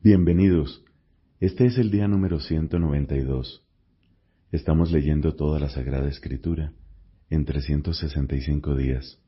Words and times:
Bienvenidos. 0.00 0.84
Este 1.40 1.66
es 1.66 1.76
el 1.76 1.90
día 1.90 2.06
número 2.06 2.38
192. 2.38 3.64
Estamos 4.52 4.92
leyendo 4.92 5.34
toda 5.34 5.58
la 5.58 5.68
Sagrada 5.70 6.08
Escritura 6.08 6.72
en 7.30 7.44
365 7.44 8.76
días. 8.76 9.20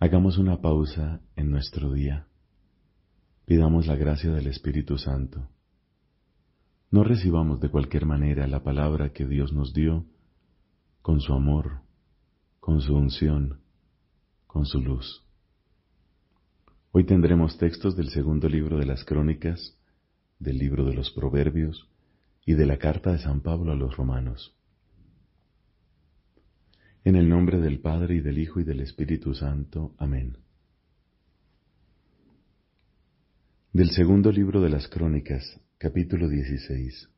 Hagamos 0.00 0.36
una 0.36 0.60
pausa 0.60 1.20
en 1.36 1.52
nuestro 1.52 1.92
día. 1.92 2.26
Pidamos 3.44 3.86
la 3.86 3.94
gracia 3.94 4.32
del 4.32 4.48
Espíritu 4.48 4.98
Santo. 4.98 5.48
No 6.90 7.04
recibamos 7.04 7.60
de 7.60 7.68
cualquier 7.68 8.04
manera 8.04 8.48
la 8.48 8.64
palabra 8.64 9.12
que 9.12 9.26
Dios 9.26 9.52
nos 9.52 9.72
dio 9.72 10.06
con 11.02 11.20
su 11.20 11.34
amor, 11.34 11.82
con 12.58 12.80
su 12.80 12.96
unción, 12.96 13.60
con 14.48 14.66
su 14.66 14.80
luz. 14.80 15.27
Hoy 16.98 17.04
tendremos 17.04 17.56
textos 17.58 17.94
del 17.94 18.08
segundo 18.08 18.48
libro 18.48 18.76
de 18.76 18.84
las 18.84 19.04
Crónicas, 19.04 19.78
del 20.40 20.58
libro 20.58 20.84
de 20.84 20.94
los 20.94 21.12
Proverbios 21.12 21.88
y 22.44 22.54
de 22.54 22.66
la 22.66 22.76
carta 22.76 23.12
de 23.12 23.20
San 23.20 23.40
Pablo 23.40 23.70
a 23.70 23.76
los 23.76 23.96
romanos. 23.96 24.52
En 27.04 27.14
el 27.14 27.28
nombre 27.28 27.60
del 27.60 27.78
Padre 27.78 28.16
y 28.16 28.20
del 28.20 28.38
Hijo 28.38 28.58
y 28.58 28.64
del 28.64 28.80
Espíritu 28.80 29.32
Santo. 29.32 29.94
Amén. 29.96 30.38
Del 33.72 33.90
segundo 33.90 34.32
libro 34.32 34.60
de 34.60 34.70
las 34.70 34.88
Crónicas, 34.88 35.60
capítulo 35.78 36.28
16. 36.28 37.10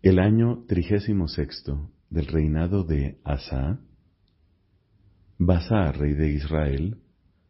El 0.00 0.18
año 0.18 0.64
trigésimo 0.66 1.28
sexto 1.28 1.90
del 2.08 2.26
reinado 2.26 2.84
de 2.84 3.20
Asa, 3.22 3.80
Basá, 5.46 5.92
rey 5.92 6.14
de 6.14 6.30
Israel, 6.30 7.02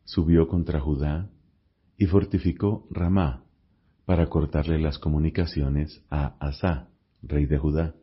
subió 0.03 0.49
contra 0.49 0.81
Judá 0.81 1.31
y 1.97 2.07
fortificó 2.07 2.89
Ramá 2.91 3.45
para 4.05 4.27
cortarle 4.27 4.81
las 4.81 4.99
comunicaciones 4.99 6.05
a 6.11 6.37
Asa, 6.45 6.89
rey 7.23 7.47
de 7.47 7.57
Judá. 7.57 7.95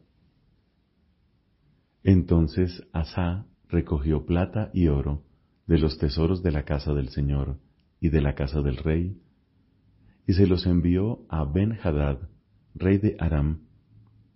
Entonces 2.03 2.88
Asa 2.94 3.45
recogió 3.67 4.25
plata 4.25 4.72
y 4.73 4.88
oro 4.88 5.25
de 5.67 5.78
los 5.78 5.97
tesoros 5.97 6.42
de 6.42 6.53
la 6.53 6.64
casa 6.64 6.94
del 6.94 7.09
Señor 7.09 7.59
y 8.00 8.08
de 8.09 8.22
la 8.22 8.34
casa 8.34 8.62
del 8.62 8.78
rey, 8.78 9.22
y 10.25 10.34
se 10.34 10.47
los 10.47 10.67
envió 10.67 11.25
a 11.28 11.44
Ben-Hadad, 11.44 12.30
rey 12.75 12.97
de 12.97 13.17
Aram, 13.19 13.67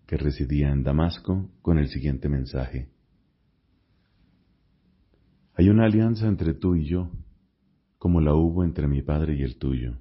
que 0.06 0.18
residía 0.18 0.70
en 0.72 0.84
Damasco, 0.84 1.50
con 1.62 1.80
el 1.80 1.88
siguiente 1.88 2.28
mensaje. 2.28 2.90
Hay 5.58 5.70
una 5.70 5.86
alianza 5.86 6.28
entre 6.28 6.54
tú 6.54 6.76
y 6.76 6.86
yo, 6.86 7.12
como 7.98 8.20
la 8.20 8.34
hubo 8.34 8.64
entre 8.66 8.88
mi 8.88 9.02
padre 9.02 9.36
y 9.36 9.44
el 9.44 9.58
tuyo. 9.58 9.98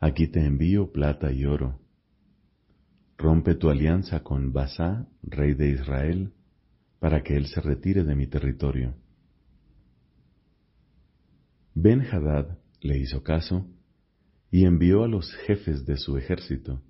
Aquí 0.00 0.28
te 0.28 0.44
envío 0.44 0.90
plata 0.92 1.30
y 1.30 1.44
oro. 1.44 1.78
Rompe 3.18 3.54
tu 3.54 3.68
alianza 3.68 4.22
con 4.22 4.52
Basá, 4.52 5.06
rey 5.22 5.52
de 5.54 5.70
Israel, 5.70 6.32
para 7.00 7.22
que 7.22 7.36
él 7.36 7.46
se 7.46 7.60
retire 7.60 8.02
de 8.02 8.14
mi 8.14 8.26
territorio. 8.26 8.94
Ben 11.74 12.00
Hadad 12.00 12.58
le 12.80 12.98
hizo 12.98 13.22
caso 13.22 13.66
y 14.50 14.64
envió 14.64 15.04
a 15.04 15.08
los 15.08 15.32
jefes 15.46 15.84
de 15.84 15.98
su 15.98 16.16
ejército 16.16 16.82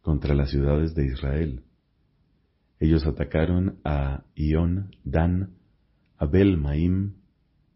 contra 0.00 0.34
las 0.34 0.50
ciudades 0.50 0.94
de 0.94 1.06
Israel. 1.06 1.64
Ellos 2.78 3.04
atacaron 3.04 3.80
a 3.84 4.24
Ión, 4.34 4.94
Dan, 5.04 5.56
Abel 6.18 6.56
Maim 6.56 7.14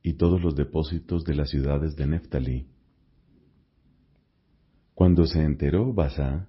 y 0.03 0.15
todos 0.15 0.43
los 0.43 0.57
depósitos 0.57 1.25
de 1.25 1.35
las 1.35 1.51
ciudades 1.51 1.95
de 1.97 2.07
Neftalí. 2.07 2.69
Cuando 4.95 5.27
se 5.27 5.43
enteró 5.43 5.93
Basá, 5.93 6.49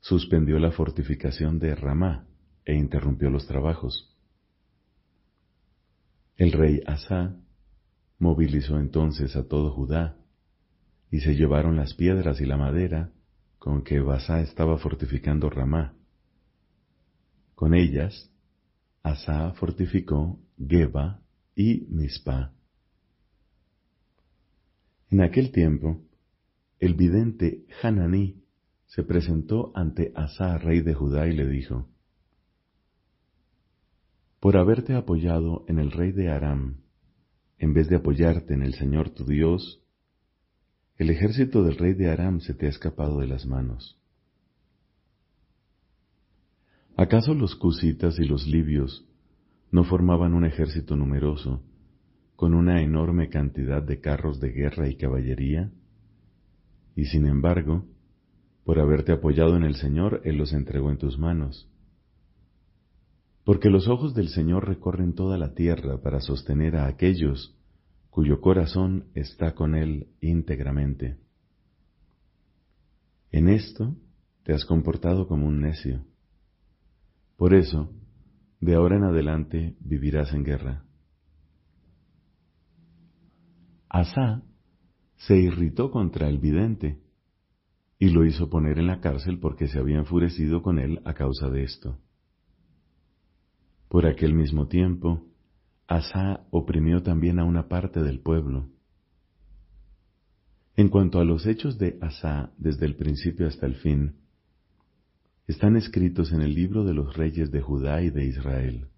suspendió 0.00 0.58
la 0.58 0.70
fortificación 0.70 1.58
de 1.58 1.74
Ramá 1.74 2.26
e 2.64 2.74
interrumpió 2.74 3.30
los 3.30 3.46
trabajos. 3.46 4.16
El 6.36 6.52
rey 6.52 6.80
Asa 6.86 7.36
movilizó 8.18 8.78
entonces 8.78 9.34
a 9.36 9.48
todo 9.48 9.72
Judá 9.72 10.16
y 11.10 11.20
se 11.20 11.34
llevaron 11.34 11.76
las 11.76 11.94
piedras 11.94 12.40
y 12.40 12.46
la 12.46 12.56
madera 12.56 13.10
con 13.58 13.82
que 13.82 14.00
Basá 14.00 14.40
estaba 14.40 14.78
fortificando 14.78 15.50
Ramá. 15.50 15.94
Con 17.54 17.74
ellas 17.74 18.30
Asa 19.02 19.52
fortificó 19.54 20.38
Geba 20.66 21.20
y 21.54 21.86
Mispa. 21.88 22.52
En 25.10 25.20
aquel 25.20 25.52
tiempo, 25.52 26.00
el 26.78 26.94
vidente 26.94 27.66
Hananí 27.82 28.42
se 28.86 29.02
presentó 29.02 29.72
ante 29.74 30.12
Asa, 30.14 30.58
rey 30.58 30.80
de 30.80 30.94
Judá, 30.94 31.26
y 31.26 31.32
le 31.32 31.46
dijo, 31.46 31.88
Por 34.40 34.56
haberte 34.56 34.94
apoyado 34.94 35.64
en 35.68 35.78
el 35.78 35.90
rey 35.90 36.12
de 36.12 36.30
Aram, 36.30 36.78
en 37.58 37.74
vez 37.74 37.88
de 37.88 37.96
apoyarte 37.96 38.54
en 38.54 38.62
el 38.62 38.74
Señor 38.74 39.10
tu 39.10 39.24
Dios, 39.24 39.82
el 40.96 41.10
ejército 41.10 41.62
del 41.62 41.76
rey 41.76 41.94
de 41.94 42.10
Aram 42.10 42.40
se 42.40 42.54
te 42.54 42.66
ha 42.66 42.70
escapado 42.70 43.20
de 43.20 43.26
las 43.26 43.46
manos. 43.46 43.98
¿Acaso 46.96 47.34
los 47.34 47.54
cusitas 47.56 48.18
y 48.18 48.24
los 48.24 48.46
libios 48.46 49.06
no 49.72 49.84
formaban 49.84 50.34
un 50.34 50.44
ejército 50.44 50.94
numeroso, 50.94 51.62
con 52.36 52.54
una 52.54 52.82
enorme 52.82 53.28
cantidad 53.30 53.82
de 53.82 54.00
carros 54.00 54.38
de 54.38 54.52
guerra 54.52 54.88
y 54.88 54.96
caballería? 54.96 55.72
Y 56.94 57.06
sin 57.06 57.26
embargo, 57.26 57.86
por 58.64 58.78
haberte 58.78 59.12
apoyado 59.12 59.56
en 59.56 59.64
el 59.64 59.74
Señor, 59.74 60.20
Él 60.24 60.36
los 60.36 60.52
entregó 60.52 60.90
en 60.90 60.98
tus 60.98 61.18
manos. 61.18 61.68
Porque 63.44 63.70
los 63.70 63.88
ojos 63.88 64.14
del 64.14 64.28
Señor 64.28 64.68
recorren 64.68 65.14
toda 65.14 65.36
la 65.38 65.54
tierra 65.54 66.00
para 66.00 66.20
sostener 66.20 66.76
a 66.76 66.86
aquellos 66.86 67.56
cuyo 68.10 68.40
corazón 68.40 69.06
está 69.14 69.54
con 69.54 69.74
Él 69.74 70.08
íntegramente. 70.20 71.16
En 73.30 73.48
esto 73.48 73.96
te 74.44 74.52
has 74.52 74.66
comportado 74.66 75.26
como 75.26 75.46
un 75.46 75.62
necio. 75.62 76.04
Por 77.36 77.54
eso, 77.54 77.90
de 78.62 78.76
ahora 78.76 78.96
en 78.96 79.02
adelante 79.02 79.76
vivirás 79.80 80.32
en 80.32 80.44
guerra. 80.44 80.84
Asa 83.88 84.42
se 85.16 85.36
irritó 85.36 85.90
contra 85.90 86.28
el 86.28 86.38
vidente 86.38 87.02
y 87.98 88.10
lo 88.10 88.24
hizo 88.24 88.48
poner 88.48 88.78
en 88.78 88.86
la 88.86 89.00
cárcel 89.00 89.40
porque 89.40 89.66
se 89.66 89.80
había 89.80 89.98
enfurecido 89.98 90.62
con 90.62 90.78
él 90.78 91.02
a 91.04 91.12
causa 91.12 91.50
de 91.50 91.64
esto. 91.64 91.98
Por 93.88 94.06
aquel 94.06 94.32
mismo 94.32 94.68
tiempo, 94.68 95.26
Asa 95.88 96.46
oprimió 96.52 97.02
también 97.02 97.40
a 97.40 97.44
una 97.44 97.68
parte 97.68 98.00
del 98.00 98.20
pueblo. 98.20 98.68
En 100.76 100.88
cuanto 100.88 101.18
a 101.18 101.24
los 101.24 101.46
hechos 101.46 101.78
de 101.78 101.98
Asa 102.00 102.52
desde 102.58 102.86
el 102.86 102.94
principio 102.94 103.48
hasta 103.48 103.66
el 103.66 103.74
fin, 103.74 104.21
están 105.46 105.76
escritos 105.76 106.32
en 106.32 106.40
el 106.40 106.54
libro 106.54 106.84
de 106.84 106.94
los 106.94 107.16
reyes 107.16 107.50
de 107.50 107.60
Judá 107.60 108.02
y 108.02 108.10
de 108.10 108.24
Israel. 108.24 108.88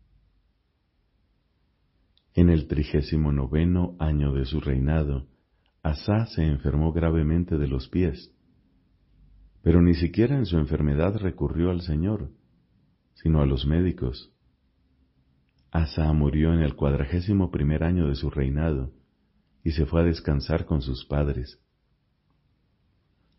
En 2.35 2.51
el 2.51 2.67
trigésimo 2.67 3.33
noveno 3.33 3.97
año 3.99 4.33
de 4.33 4.45
su 4.45 4.61
reinado, 4.61 5.29
Asa 5.83 6.27
se 6.27 6.43
enfermó 6.43 6.93
gravemente 6.93 7.57
de 7.59 7.69
los 7.69 7.89
pies, 7.89 8.35
pero 9.63 9.81
ni 9.81 9.95
siquiera 9.95 10.37
en 10.37 10.45
su 10.45 10.59
enfermedad 10.59 11.17
recurrió 11.17 11.71
al 11.71 11.81
Señor, 11.81 12.31
sino 13.15 13.41
a 13.41 13.47
los 13.47 13.67
médicos. 13.67 14.33
Asa 15.71 16.13
murió 16.13 16.53
en 16.53 16.61
el 16.61 16.75
cuadragésimo 16.75 17.51
primer 17.51 17.85
año 17.85 18.09
de 18.09 18.15
su 18.15 18.31
reinado 18.31 18.93
y 19.63 19.73
se 19.73 19.87
fue 19.87 20.03
a 20.03 20.05
descansar 20.05 20.67
con 20.67 20.83
sus 20.83 21.05
padres. 21.07 21.64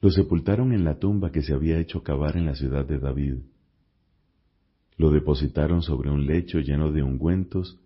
Lo 0.02 0.10
sepultaron 0.12 0.74
en 0.74 0.84
la 0.84 1.00
tumba 1.00 1.32
que 1.32 1.42
se 1.42 1.54
había 1.54 1.80
hecho 1.80 2.04
cavar 2.04 2.38
en 2.38 2.46
la 2.46 2.56
ciudad 2.56 2.86
de 2.86 3.00
David. 3.00 3.40
Lo 4.98 5.12
depositaron 5.12 5.82
sobre 5.82 6.10
un 6.10 6.26
lecho 6.26 6.60
lleno 6.60 6.92
de 6.92 7.04
ungüentos 7.04 7.80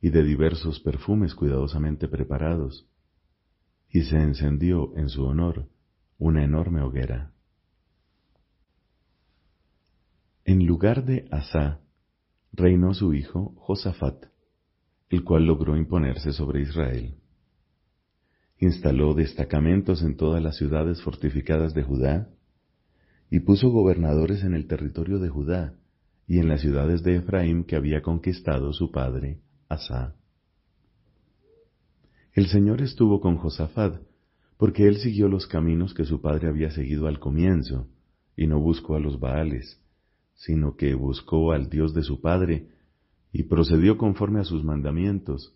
y 0.00 0.10
de 0.10 0.22
diversos 0.22 0.80
perfumes 0.80 1.34
cuidadosamente 1.34 2.08
preparados, 2.08 2.86
y 3.90 4.02
se 4.02 4.16
encendió 4.16 4.96
en 4.96 5.08
su 5.08 5.24
honor 5.24 5.68
una 6.18 6.44
enorme 6.44 6.82
hoguera. 6.82 7.32
En 10.44 10.66
lugar 10.66 11.04
de 11.04 11.26
Asa, 11.30 11.80
reinó 12.52 12.94
su 12.94 13.14
hijo 13.14 13.54
Josafat, 13.56 14.26
el 15.08 15.24
cual 15.24 15.46
logró 15.46 15.76
imponerse 15.76 16.32
sobre 16.32 16.62
Israel 16.62 17.16
instaló 18.58 19.14
destacamentos 19.14 20.02
en 20.02 20.16
todas 20.16 20.42
las 20.42 20.56
ciudades 20.56 21.02
fortificadas 21.02 21.74
de 21.74 21.82
Judá, 21.82 22.28
y 23.30 23.40
puso 23.40 23.70
gobernadores 23.70 24.44
en 24.44 24.54
el 24.54 24.66
territorio 24.66 25.18
de 25.18 25.28
Judá 25.28 25.74
y 26.28 26.38
en 26.38 26.48
las 26.48 26.60
ciudades 26.60 27.02
de 27.02 27.16
Efraín 27.16 27.64
que 27.64 27.76
había 27.76 28.02
conquistado 28.02 28.72
su 28.72 28.90
padre, 28.90 29.40
Asa. 29.68 30.14
El 32.32 32.46
Señor 32.46 32.82
estuvo 32.82 33.20
con 33.20 33.36
Josafat, 33.36 34.00
porque 34.56 34.86
él 34.86 34.98
siguió 34.98 35.28
los 35.28 35.46
caminos 35.46 35.92
que 35.94 36.04
su 36.04 36.20
padre 36.20 36.48
había 36.48 36.70
seguido 36.70 37.08
al 37.08 37.18
comienzo, 37.18 37.88
y 38.36 38.46
no 38.46 38.60
buscó 38.60 38.94
a 38.94 39.00
los 39.00 39.18
Baales, 39.18 39.80
sino 40.34 40.76
que 40.76 40.94
buscó 40.94 41.52
al 41.52 41.68
Dios 41.68 41.94
de 41.94 42.02
su 42.02 42.20
padre, 42.20 42.68
y 43.32 43.44
procedió 43.44 43.98
conforme 43.98 44.40
a 44.40 44.44
sus 44.44 44.64
mandamientos, 44.64 45.54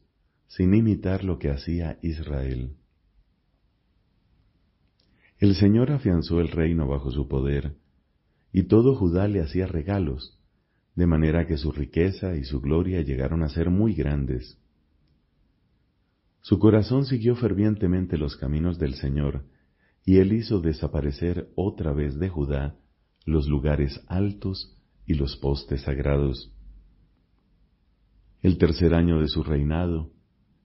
sin 0.49 0.75
imitar 0.75 1.25
lo 1.25 1.39
que 1.39 1.51
hacía 1.51 1.99
Israel. 2.03 2.77
El 5.41 5.55
Señor 5.55 5.91
afianzó 5.91 6.39
el 6.41 6.49
reino 6.49 6.87
bajo 6.87 7.11
su 7.11 7.27
poder, 7.27 7.75
y 8.53 8.65
todo 8.65 8.95
Judá 8.95 9.27
le 9.27 9.41
hacía 9.41 9.67
regalos, 9.67 10.39
de 10.95 11.07
manera 11.07 11.47
que 11.47 11.57
su 11.57 11.73
riqueza 11.73 12.37
y 12.37 12.45
su 12.45 12.61
gloria 12.61 13.01
llegaron 13.01 13.43
a 13.43 13.49
ser 13.49 13.71
muy 13.71 13.95
grandes. 13.95 14.59
Su 16.43 16.59
corazón 16.59 17.07
siguió 17.07 17.37
fervientemente 17.37 18.19
los 18.19 18.37
caminos 18.37 18.79
del 18.79 18.95
Señor, 18.97 19.47
y 20.05 20.19
él 20.19 20.35
hizo 20.35 20.61
desaparecer 20.61 21.49
otra 21.57 21.95
vez 21.95 22.19
de 22.19 22.29
Judá 22.29 22.77
los 23.25 23.49
lugares 23.49 23.99
altos 24.09 24.77
y 25.07 25.15
los 25.15 25.39
postes 25.39 25.81
sagrados. 25.83 26.53
El 28.43 28.59
tercer 28.59 28.93
año 28.93 29.21
de 29.21 29.29
su 29.29 29.43
reinado, 29.43 30.11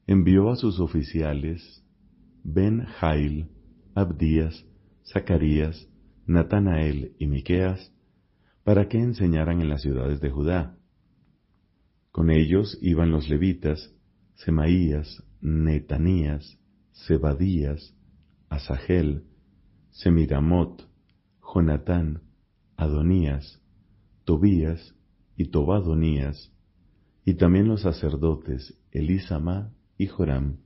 envió 0.05 0.49
a 0.49 0.57
sus 0.57 0.81
oficiales 0.81 1.81
Ben 2.43 2.85
Jail, 2.99 3.54
Abdías, 3.95 4.65
Zacarías, 5.05 5.87
Natanael 6.27 7.15
y 7.17 7.27
Miqueas, 7.27 7.93
para 8.65 8.89
que 8.89 8.99
enseñaran 8.99 9.61
en 9.61 9.69
las 9.69 9.81
ciudades 9.81 10.19
de 10.19 10.29
Judá. 10.29 10.77
Con 12.11 12.29
ellos 12.29 12.77
iban 12.81 13.11
los 13.11 13.29
levitas, 13.29 13.93
Semaías, 14.35 15.23
Netanías, 15.39 16.59
Zebadías, 17.07 17.95
Asahel, 18.49 19.23
Semiramot, 19.91 20.89
Jonatán, 21.41 22.21
Adonías, 22.75 23.61
Tobías 24.25 24.93
y 25.37 25.45
Tobadonías, 25.45 26.51
y 27.23 27.35
también 27.35 27.69
los 27.69 27.83
sacerdotes 27.83 28.77
Elisama 28.91 29.71
y 29.97 30.07
Joram. 30.07 30.64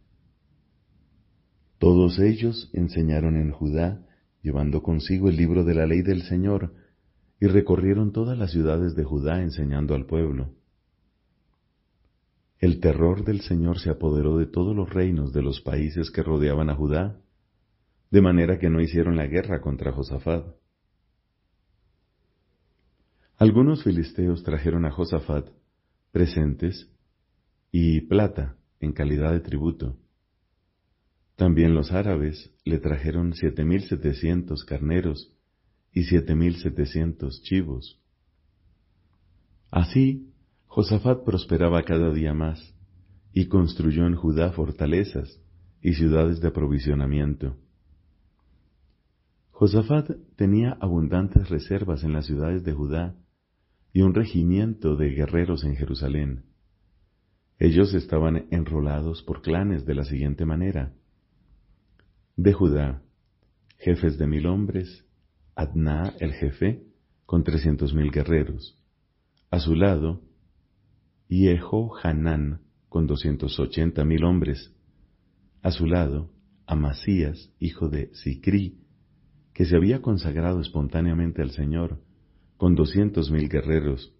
Todos 1.79 2.19
ellos 2.19 2.69
enseñaron 2.73 3.37
en 3.37 3.51
Judá, 3.51 4.05
llevando 4.43 4.83
consigo 4.83 5.29
el 5.29 5.37
libro 5.37 5.63
de 5.63 5.73
la 5.73 5.85
ley 5.85 6.01
del 6.01 6.23
Señor, 6.23 6.73
y 7.39 7.47
recorrieron 7.47 8.11
todas 8.11 8.37
las 8.37 8.51
ciudades 8.51 8.95
de 8.95 9.05
Judá 9.05 9.41
enseñando 9.41 9.95
al 9.95 10.05
pueblo. 10.05 10.53
El 12.59 12.81
terror 12.81 13.23
del 13.23 13.39
Señor 13.39 13.79
se 13.79 13.89
apoderó 13.89 14.37
de 14.37 14.45
todos 14.45 14.75
los 14.75 14.89
reinos 14.89 15.31
de 15.31 15.41
los 15.41 15.61
países 15.61 16.11
que 16.11 16.21
rodeaban 16.21 16.69
a 16.69 16.75
Judá, 16.75 17.21
de 18.11 18.21
manera 18.21 18.59
que 18.59 18.69
no 18.69 18.81
hicieron 18.81 19.15
la 19.15 19.27
guerra 19.27 19.61
contra 19.61 19.93
Josafat. 19.93 20.45
Algunos 23.37 23.85
filisteos 23.85 24.43
trajeron 24.43 24.85
a 24.85 24.91
Josafat 24.91 25.47
presentes 26.11 26.91
y 27.71 28.01
plata 28.01 28.57
en 28.81 28.91
calidad 28.91 29.31
de 29.31 29.39
tributo. 29.39 29.95
También 31.39 31.73
los 31.73 31.93
árabes 31.93 32.53
le 32.65 32.79
trajeron 32.79 33.33
siete 33.33 33.63
mil 33.63 33.83
setecientos 33.83 34.65
carneros 34.65 35.31
y 35.93 36.03
siete 36.03 36.35
mil 36.35 36.57
setecientos 36.57 37.41
chivos. 37.43 37.97
Así, 39.71 40.33
Josafat 40.67 41.23
prosperaba 41.23 41.83
cada 41.83 42.11
día 42.11 42.33
más, 42.33 42.75
y 43.31 43.45
construyó 43.45 44.05
en 44.05 44.15
Judá 44.15 44.51
fortalezas 44.51 45.41
y 45.81 45.93
ciudades 45.93 46.41
de 46.41 46.49
aprovisionamiento. 46.49 47.55
Josafat 49.51 50.11
tenía 50.35 50.77
abundantes 50.81 51.47
reservas 51.47 52.03
en 52.03 52.11
las 52.11 52.25
ciudades 52.25 52.65
de 52.65 52.73
Judá 52.73 53.15
y 53.93 54.01
un 54.01 54.13
regimiento 54.13 54.97
de 54.97 55.11
guerreros 55.11 55.63
en 55.63 55.77
Jerusalén. 55.77 56.43
Ellos 57.59 57.93
estaban 57.93 58.47
enrolados 58.51 59.23
por 59.23 59.41
clanes 59.41 59.85
de 59.85 59.95
la 59.95 60.03
siguiente 60.03 60.43
manera. 60.43 60.98
De 62.41 62.53
Judá, 62.53 63.01
jefes 63.79 64.17
de 64.17 64.25
mil 64.25 64.45
hombres, 64.47 65.05
Adná 65.55 66.13
el 66.21 66.31
jefe, 66.31 66.85
con 67.25 67.43
trescientos 67.43 67.93
mil 67.93 68.11
guerreros. 68.11 68.81
A 69.51 69.59
su 69.59 69.75
lado, 69.75 70.21
Yeho 71.27 71.91
Hanán, 72.01 72.61
con 72.87 73.07
doscientos 73.07 73.59
ochenta 73.59 74.05
mil 74.05 74.23
hombres. 74.23 74.73
A 75.61 75.71
su 75.71 75.85
lado, 75.85 76.31
Amasías, 76.65 77.51
hijo 77.59 77.89
de 77.89 78.09
Sicrí, 78.13 78.85
que 79.53 79.65
se 79.65 79.75
había 79.75 80.01
consagrado 80.01 80.61
espontáneamente 80.61 81.41
al 81.41 81.51
Señor, 81.51 82.01
con 82.55 82.73
doscientos 82.73 83.31
mil 83.31 83.49
guerreros. 83.49 84.13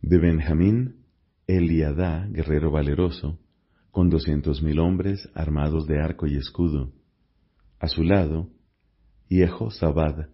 De 0.00 0.18
Benjamín, 0.18 1.04
Eliadá, 1.46 2.26
guerrero 2.32 2.72
valeroso, 2.72 3.38
con 3.92 4.10
doscientos 4.10 4.60
mil 4.60 4.80
hombres 4.80 5.30
armados 5.34 5.86
de 5.86 6.00
arco 6.00 6.26
y 6.26 6.34
escudo. 6.34 6.92
A 7.82 7.88
su 7.88 8.04
lado, 8.04 8.48
Sabad, 9.70 10.28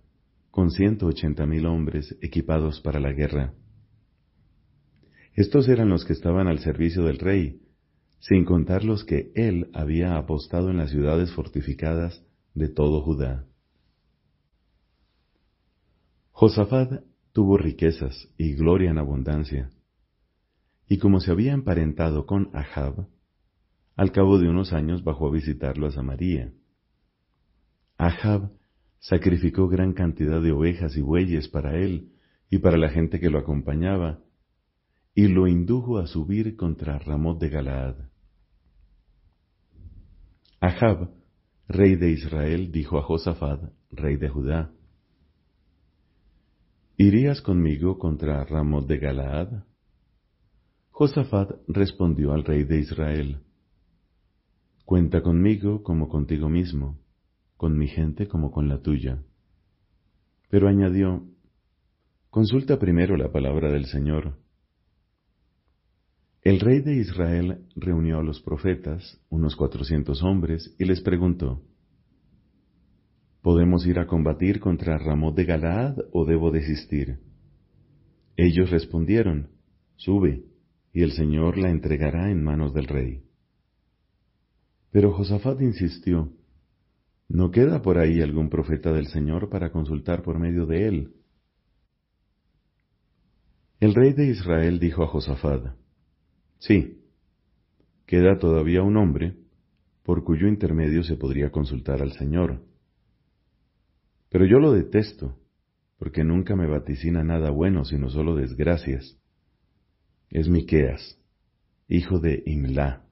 con 0.50 0.70
ciento 0.70 1.06
ochenta 1.06 1.46
mil 1.46 1.64
hombres 1.64 2.14
equipados 2.20 2.82
para 2.82 3.00
la 3.00 3.12
guerra. 3.12 3.54
Estos 5.32 5.66
eran 5.66 5.88
los 5.88 6.04
que 6.04 6.12
estaban 6.12 6.46
al 6.46 6.58
servicio 6.58 7.04
del 7.04 7.18
rey, 7.18 7.62
sin 8.18 8.44
contar 8.44 8.84
los 8.84 9.02
que 9.02 9.32
él 9.34 9.70
había 9.72 10.18
apostado 10.18 10.68
en 10.68 10.76
las 10.76 10.90
ciudades 10.90 11.32
fortificadas 11.32 12.22
de 12.52 12.68
todo 12.68 13.00
Judá. 13.00 13.46
Josafat 16.32 17.02
tuvo 17.32 17.56
riquezas 17.56 18.28
y 18.36 18.56
gloria 18.56 18.90
en 18.90 18.98
abundancia, 18.98 19.70
y 20.86 20.98
como 20.98 21.18
se 21.20 21.30
había 21.30 21.54
emparentado 21.54 22.26
con 22.26 22.50
Ahab, 22.52 23.08
al 23.96 24.12
cabo 24.12 24.38
de 24.38 24.50
unos 24.50 24.74
años 24.74 25.02
bajó 25.02 25.28
a 25.28 25.32
visitarlo 25.32 25.86
a 25.86 25.92
Samaria. 25.92 26.52
Ahab 27.98 28.52
sacrificó 29.00 29.68
gran 29.68 29.92
cantidad 29.92 30.40
de 30.40 30.52
ovejas 30.52 30.96
y 30.96 31.00
bueyes 31.00 31.48
para 31.48 31.76
él 31.76 32.12
y 32.48 32.58
para 32.58 32.78
la 32.78 32.90
gente 32.90 33.18
que 33.18 33.28
lo 33.28 33.38
acompañaba, 33.38 34.20
y 35.14 35.26
lo 35.26 35.48
indujo 35.48 35.98
a 35.98 36.06
subir 36.06 36.56
contra 36.56 36.98
Ramot 36.98 37.40
de 37.40 37.48
Galaad. 37.48 37.96
Ahab, 40.60 41.10
rey 41.66 41.96
de 41.96 42.10
Israel, 42.10 42.70
dijo 42.70 42.98
a 42.98 43.02
Josafat, 43.02 43.60
rey 43.90 44.16
de 44.16 44.28
Judá, 44.28 44.72
¿Irías 46.96 47.42
conmigo 47.42 47.98
contra 47.98 48.44
Ramot 48.44 48.86
de 48.86 48.98
Galaad? 48.98 49.64
Josafat 50.90 51.50
respondió 51.66 52.32
al 52.32 52.44
rey 52.44 52.62
de 52.62 52.78
Israel, 52.78 53.40
Cuenta 54.84 55.20
conmigo 55.20 55.82
como 55.82 56.08
contigo 56.08 56.48
mismo 56.48 56.96
con 57.58 57.76
mi 57.76 57.88
gente 57.88 58.28
como 58.28 58.50
con 58.50 58.68
la 58.68 58.80
tuya. 58.80 59.22
Pero 60.48 60.68
añadió, 60.68 61.26
Consulta 62.30 62.78
primero 62.78 63.16
la 63.16 63.32
palabra 63.32 63.70
del 63.72 63.86
Señor. 63.86 64.38
El 66.42 66.60
rey 66.60 66.80
de 66.80 66.94
Israel 66.96 67.66
reunió 67.74 68.20
a 68.20 68.22
los 68.22 68.40
profetas, 68.40 69.20
unos 69.28 69.56
cuatrocientos 69.56 70.22
hombres, 70.22 70.74
y 70.78 70.84
les 70.84 71.00
preguntó, 71.00 71.62
¿Podemos 73.42 73.86
ir 73.86 73.98
a 73.98 74.06
combatir 74.06 74.60
contra 74.60 74.96
Ramot 74.96 75.34
de 75.34 75.44
Galaad 75.44 75.96
o 76.12 76.24
debo 76.24 76.50
desistir? 76.50 77.18
Ellos 78.36 78.70
respondieron, 78.70 79.48
Sube, 79.96 80.44
y 80.92 81.02
el 81.02 81.12
Señor 81.12 81.58
la 81.58 81.70
entregará 81.70 82.30
en 82.30 82.44
manos 82.44 82.72
del 82.72 82.86
rey. 82.86 83.24
Pero 84.92 85.12
Josafat 85.12 85.60
insistió, 85.60 86.32
¿No 87.28 87.50
queda 87.50 87.82
por 87.82 87.98
ahí 87.98 88.22
algún 88.22 88.48
profeta 88.48 88.90
del 88.92 89.06
Señor 89.08 89.50
para 89.50 89.70
consultar 89.70 90.22
por 90.22 90.38
medio 90.38 90.64
de 90.64 90.88
él? 90.88 91.14
El 93.80 93.94
rey 93.94 94.14
de 94.14 94.26
Israel 94.26 94.80
dijo 94.80 95.04
a 95.04 95.08
Josafat, 95.08 95.76
Sí, 96.58 97.04
queda 98.06 98.38
todavía 98.38 98.82
un 98.82 98.96
hombre 98.96 99.36
por 100.02 100.24
cuyo 100.24 100.48
intermedio 100.48 101.04
se 101.04 101.16
podría 101.16 101.50
consultar 101.50 102.00
al 102.00 102.12
Señor. 102.12 102.62
Pero 104.30 104.46
yo 104.46 104.58
lo 104.58 104.72
detesto, 104.72 105.38
porque 105.98 106.24
nunca 106.24 106.56
me 106.56 106.66
vaticina 106.66 107.22
nada 107.22 107.50
bueno, 107.50 107.84
sino 107.84 108.08
solo 108.08 108.34
desgracias. 108.34 109.18
Es 110.30 110.48
Miqueas, 110.48 111.18
hijo 111.88 112.20
de 112.20 112.42
Imlá. 112.46 113.07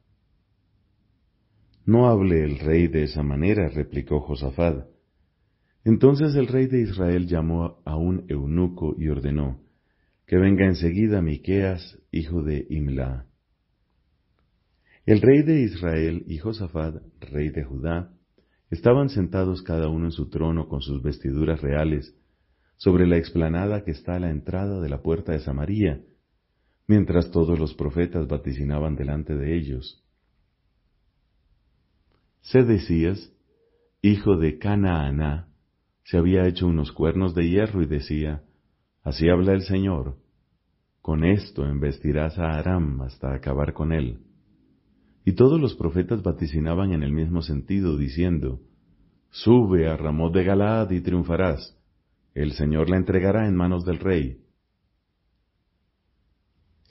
No 1.87 2.09
hable 2.09 2.43
el 2.43 2.59
rey 2.59 2.89
de 2.89 3.05
esa 3.05 3.23
manera, 3.23 3.69
replicó 3.69 4.21
Josafat. 4.21 4.89
Entonces 5.85 6.35
el 6.35 6.49
rey 6.49 6.67
de 6.67 6.81
Israel 6.81 7.29
llamó 7.29 7.81
a 7.85 7.97
un 7.97 8.25
eunuco 8.29 8.97
y 8.99 9.09
ordenó, 9.09 9.61
que 10.27 10.37
venga 10.37 10.67
enseguida 10.67 11.23
Miqueas, 11.23 11.97
hijo 12.11 12.43
de 12.43 12.67
Imla. 12.71 13.27
El 15.05 15.21
rey 15.21 15.43
de 15.43 15.61
Israel 15.61 16.25
y 16.27 16.39
Josafat, 16.39 16.97
rey 17.21 17.51
de 17.51 17.63
Judá, 17.63 18.13
estaban 18.69 19.09
sentados 19.09 19.63
cada 19.63 19.89
uno 19.89 20.07
en 20.07 20.13
su 20.13 20.29
trono 20.29 20.69
con 20.69 20.83
sus 20.83 21.01
vestiduras 21.05 21.61
reales, 21.61 22.17
sobre 22.79 23.07
la 23.07 23.17
explanada 23.17 23.85
que 23.85 23.93
está 23.93 24.17
a 24.17 24.21
la 24.21 24.31
entrada 24.31 24.81
de 24.81 24.89
la 24.89 25.03
puerta 25.03 25.31
de 25.31 25.39
Samaria, 25.39 26.01
mientras 26.89 27.31
todos 27.31 27.61
los 27.61 27.75
profetas 27.75 28.27
vaticinaban 28.27 28.97
delante 28.97 29.37
de 29.37 29.57
ellos. 29.57 30.03
Sedecías, 32.47 33.33
hijo 34.03 34.37
de 34.37 34.59
Canaaná, 34.59 35.49
se 36.05 36.17
había 36.17 36.47
hecho 36.47 36.69
unos 36.69 36.93
cuernos 36.93 37.35
de 37.35 37.49
hierro 37.49 37.83
y 37.83 37.87
decía, 37.87 38.45
Así 39.03 39.29
habla 39.29 39.53
el 39.53 39.63
Señor, 39.63 40.17
con 41.03 41.25
esto 41.25 41.67
embestirás 41.67 42.39
a 42.39 42.57
Aram 42.57 43.01
hasta 43.01 43.35
acabar 43.35 43.73
con 43.73 43.93
él. 43.93 44.21
Y 45.25 45.33
todos 45.33 45.61
los 45.61 45.75
profetas 45.75 46.23
vaticinaban 46.23 46.93
en 46.93 47.03
el 47.03 47.13
mismo 47.13 47.43
sentido, 47.43 47.97
diciendo, 47.97 48.61
Sube 49.31 49.89
a 49.89 49.97
Ramón 49.97 50.31
de 50.33 50.45
Galaad 50.45 50.93
y 50.93 51.01
triunfarás. 51.01 51.77
El 52.33 52.53
Señor 52.53 52.89
la 52.89 52.97
entregará 52.97 53.49
en 53.49 53.57
manos 53.57 53.85
del 53.85 53.99
rey. 53.99 54.39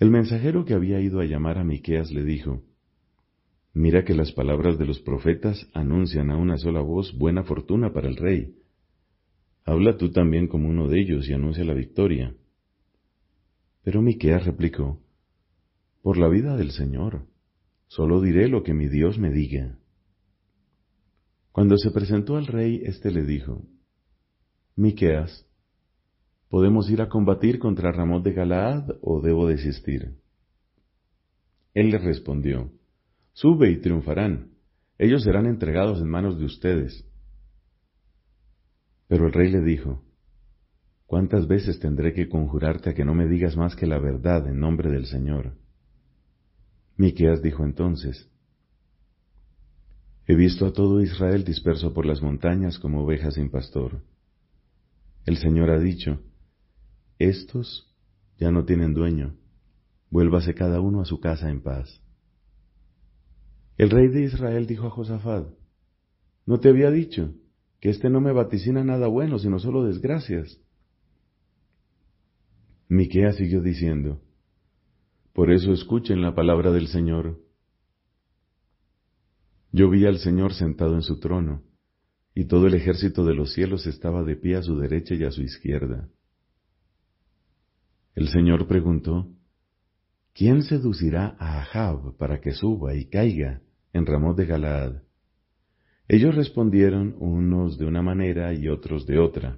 El 0.01 0.11
mensajero 0.11 0.65
que 0.65 0.73
había 0.73 0.99
ido 0.99 1.21
a 1.21 1.25
llamar 1.25 1.57
a 1.57 1.63
Miqueas 1.63 2.11
le 2.11 2.25
dijo, 2.25 2.61
Mira 3.75 4.05
que 4.05 4.13
las 4.13 4.31
palabras 4.31 4.79
de 4.79 4.85
los 4.85 5.01
profetas 5.01 5.67
anuncian 5.73 6.31
a 6.31 6.37
una 6.37 6.57
sola 6.57 6.79
voz 6.79 7.13
buena 7.17 7.43
fortuna 7.43 7.91
para 7.91 8.07
el 8.07 8.15
rey. 8.15 8.55
Habla 9.65 9.97
tú 9.97 10.11
también 10.11 10.47
como 10.47 10.69
uno 10.69 10.87
de 10.87 11.01
ellos 11.01 11.27
y 11.27 11.33
anuncia 11.33 11.65
la 11.65 11.73
victoria. 11.73 12.33
Pero 13.83 14.01
Miqueas 14.01 14.45
replicó, 14.45 15.01
Por 16.01 16.17
la 16.17 16.29
vida 16.29 16.55
del 16.55 16.71
Señor, 16.71 17.27
solo 17.87 18.21
diré 18.21 18.47
lo 18.47 18.63
que 18.63 18.73
mi 18.73 18.87
Dios 18.87 19.19
me 19.19 19.29
diga. 19.29 19.77
Cuando 21.51 21.77
se 21.77 21.91
presentó 21.91 22.37
al 22.37 22.47
rey, 22.47 22.81
éste 22.85 23.11
le 23.11 23.25
dijo, 23.25 23.61
Miqueas, 24.77 25.45
¿podemos 26.47 26.89
ir 26.89 27.01
a 27.01 27.09
combatir 27.09 27.59
contra 27.59 27.91
Ramón 27.91 28.23
de 28.23 28.31
Galaad 28.31 28.91
o 29.01 29.19
debo 29.19 29.47
desistir? 29.47 30.15
Él 31.73 31.89
le 31.89 31.97
respondió, 31.97 32.71
Sube 33.35 33.69
y 33.69 33.81
triunfarán, 33.81 34.51
ellos 34.97 35.23
serán 35.23 35.45
entregados 35.45 35.99
en 35.99 36.07
manos 36.07 36.39
de 36.39 36.45
ustedes. 36.45 37.05
Pero 39.09 39.27
el 39.27 39.33
rey 39.33 39.51
le 39.51 39.59
dijo, 39.59 40.05
¿Cuántas 41.05 41.45
veces 41.45 41.79
tendré 41.79 42.13
que 42.13 42.29
conjurarte 42.29 42.91
a 42.91 42.93
que 42.93 43.03
no 43.03 43.13
me 43.13 43.27
digas 43.27 43.57
más 43.57 43.75
que 43.75 43.87
la 43.87 43.99
verdad 43.99 44.47
en 44.47 44.61
nombre 44.61 44.89
del 44.89 45.05
Señor? 45.05 45.57
Miqueas 46.95 47.41
dijo 47.41 47.65
entonces, 47.65 48.31
He 50.27 50.35
visto 50.35 50.65
a 50.65 50.71
todo 50.71 51.01
Israel 51.01 51.43
disperso 51.43 51.93
por 51.93 52.05
las 52.05 52.21
montañas 52.21 52.79
como 52.79 53.03
ovejas 53.03 53.33
sin 53.33 53.51
pastor. 53.51 54.01
El 55.25 55.35
Señor 55.39 55.71
ha 55.71 55.79
dicho, 55.79 56.21
Estos 57.19 57.93
ya 58.37 58.49
no 58.49 58.63
tienen 58.63 58.93
dueño, 58.93 59.35
vuélvase 60.09 60.55
cada 60.55 60.79
uno 60.79 61.01
a 61.01 61.05
su 61.05 61.19
casa 61.19 61.49
en 61.49 61.61
paz. 61.61 62.01
El 63.77 63.89
rey 63.89 64.07
de 64.07 64.23
Israel 64.23 64.67
dijo 64.67 64.87
a 64.87 64.89
Josafat, 64.89 65.47
¿no 66.45 66.59
te 66.59 66.69
había 66.69 66.91
dicho 66.91 67.33
que 67.81 67.89
éste 67.89 68.09
no 68.09 68.21
me 68.21 68.31
vaticina 68.31 68.83
nada 68.83 69.07
bueno, 69.07 69.37
sino 69.37 69.59
solo 69.59 69.83
desgracias? 69.83 70.61
Miqueas 72.87 73.35
siguió 73.35 73.61
diciendo, 73.61 74.21
Por 75.33 75.51
eso 75.51 75.73
escuchen 75.73 76.21
la 76.21 76.33
palabra 76.33 76.71
del 76.71 76.87
Señor. 76.87 77.41
Yo 79.71 79.89
vi 79.89 80.05
al 80.05 80.19
Señor 80.19 80.53
sentado 80.53 80.95
en 80.95 81.01
su 81.01 81.19
trono, 81.19 81.63
y 82.33 82.45
todo 82.45 82.67
el 82.67 82.75
ejército 82.75 83.25
de 83.25 83.33
los 83.33 83.53
cielos 83.53 83.87
estaba 83.87 84.23
de 84.23 84.37
pie 84.37 84.55
a 84.55 84.61
su 84.61 84.77
derecha 84.77 85.15
y 85.15 85.23
a 85.25 85.31
su 85.31 85.41
izquierda. 85.41 86.07
El 88.13 88.29
Señor 88.29 88.67
preguntó, 88.67 89.27
¿Quién 90.33 90.63
seducirá 90.63 91.35
a 91.39 91.61
Ahab 91.61 92.15
para 92.17 92.39
que 92.39 92.51
suba 92.51 92.93
y 92.93 93.05
caiga 93.05 93.61
en 93.95 94.05
Ramón 94.05 94.35
de 94.35 94.45
Galaad? 94.45 95.03
Ellos 96.09 96.35
respondieron 96.35 97.15
unos 97.17 97.77
de 97.77 97.85
una 97.85 98.01
manera 98.01 98.53
y 98.53 98.67
otros 98.67 99.07
de 99.07 99.19
otra. 99.19 99.57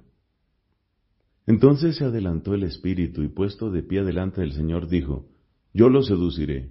Entonces 1.46 1.96
se 1.96 2.04
adelantó 2.04 2.54
el 2.54 2.62
espíritu 2.62 3.22
y 3.22 3.28
puesto 3.28 3.70
de 3.70 3.82
pie 3.82 4.04
delante 4.04 4.40
del 4.40 4.52
Señor 4.52 4.88
dijo, 4.88 5.28
Yo 5.74 5.88
lo 5.88 6.02
seduciré. 6.02 6.70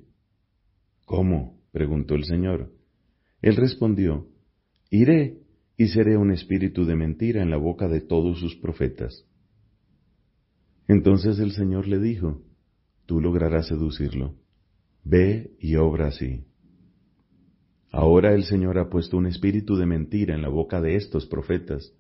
¿Cómo? 1.05 1.59
preguntó 1.71 2.15
el 2.15 2.24
Señor. 2.24 2.71
Él 3.41 3.57
respondió, 3.57 4.27
Iré 4.89 5.41
y 5.75 5.88
seré 5.88 6.15
un 6.15 6.31
espíritu 6.31 6.86
de 6.86 6.95
mentira 6.95 7.43
en 7.43 7.50
la 7.50 7.57
boca 7.57 7.89
de 7.89 8.00
todos 8.00 8.39
sus 8.39 8.55
profetas. 8.55 9.25
Entonces 10.88 11.38
el 11.39 11.51
Señor 11.51 11.86
le 11.86 12.00
dijo, 12.00 12.43
Tú 13.05 13.19
lograrás 13.19 13.67
seducirlo. 13.67 14.36
Ve 15.03 15.51
y 15.59 15.75
obra 15.75 16.07
así. 16.07 16.45
Ahora 17.98 18.36
el 18.36 18.44
Señor 18.44 18.77
ha 18.77 18.92
puesto 18.92 19.18
un 19.18 19.25
espíritu 19.25 19.75
de 19.75 19.88
mentira 19.88 20.36
en 20.36 20.44
la 20.44 20.50
boca 20.50 20.82
de 20.82 20.98
estos 20.98 21.25
profetas, 21.25 21.96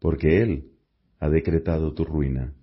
porque 0.00 0.42
Él 0.42 0.72
ha 1.20 1.28
decretado 1.30 1.94
tu 1.94 2.04
ruina. 2.04 2.54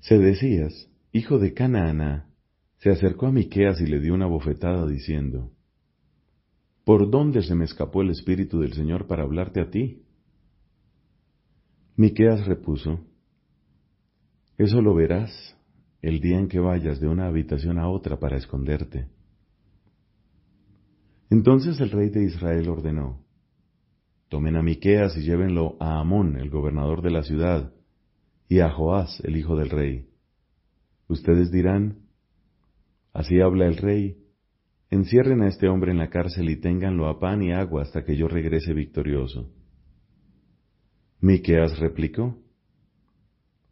Sedecías, 0.00 0.90
hijo 1.12 1.38
de 1.38 1.54
Canaana, 1.54 2.28
se 2.78 2.90
acercó 2.90 3.28
a 3.28 3.30
Miqueas 3.30 3.80
y 3.80 3.86
le 3.86 4.00
dio 4.00 4.14
una 4.14 4.26
bofetada 4.26 4.84
diciendo, 4.84 5.52
¿Por 6.82 7.08
dónde 7.08 7.44
se 7.44 7.54
me 7.54 7.66
escapó 7.66 8.02
el 8.02 8.10
espíritu 8.10 8.58
del 8.58 8.72
Señor 8.72 9.06
para 9.06 9.22
hablarte 9.22 9.60
a 9.60 9.70
ti? 9.70 10.02
Miqueas 11.94 12.44
repuso, 12.46 12.98
Eso 14.58 14.82
lo 14.82 14.92
verás 14.92 15.56
el 16.02 16.18
día 16.20 16.36
en 16.36 16.48
que 16.48 16.58
vayas 16.58 16.98
de 16.98 17.06
una 17.06 17.28
habitación 17.28 17.78
a 17.78 17.88
otra 17.88 18.18
para 18.18 18.38
esconderte. 18.38 19.06
Entonces 21.30 21.80
el 21.80 21.90
rey 21.90 22.08
de 22.10 22.24
Israel 22.24 22.68
ordenó, 22.68 23.24
Tomen 24.28 24.56
a 24.56 24.62
Miqueas 24.62 25.16
y 25.16 25.22
llévenlo 25.22 25.76
a 25.80 26.00
Amón, 26.00 26.36
el 26.36 26.50
gobernador 26.50 27.02
de 27.02 27.10
la 27.10 27.22
ciudad, 27.22 27.72
y 28.48 28.60
a 28.60 28.70
Joás, 28.70 29.20
el 29.24 29.36
hijo 29.36 29.56
del 29.56 29.70
rey. 29.70 30.08
Ustedes 31.08 31.50
dirán, 31.50 31.98
así 33.12 33.40
habla 33.40 33.66
el 33.66 33.76
rey, 33.76 34.18
encierren 34.90 35.42
a 35.42 35.48
este 35.48 35.68
hombre 35.68 35.92
en 35.92 35.98
la 35.98 36.10
cárcel 36.10 36.48
y 36.48 36.56
ténganlo 36.56 37.08
a 37.08 37.18
pan 37.18 37.42
y 37.42 37.52
agua 37.52 37.82
hasta 37.82 38.04
que 38.04 38.16
yo 38.16 38.28
regrese 38.28 38.72
victorioso. 38.72 39.52
Miqueas 41.20 41.78
replicó, 41.78 42.38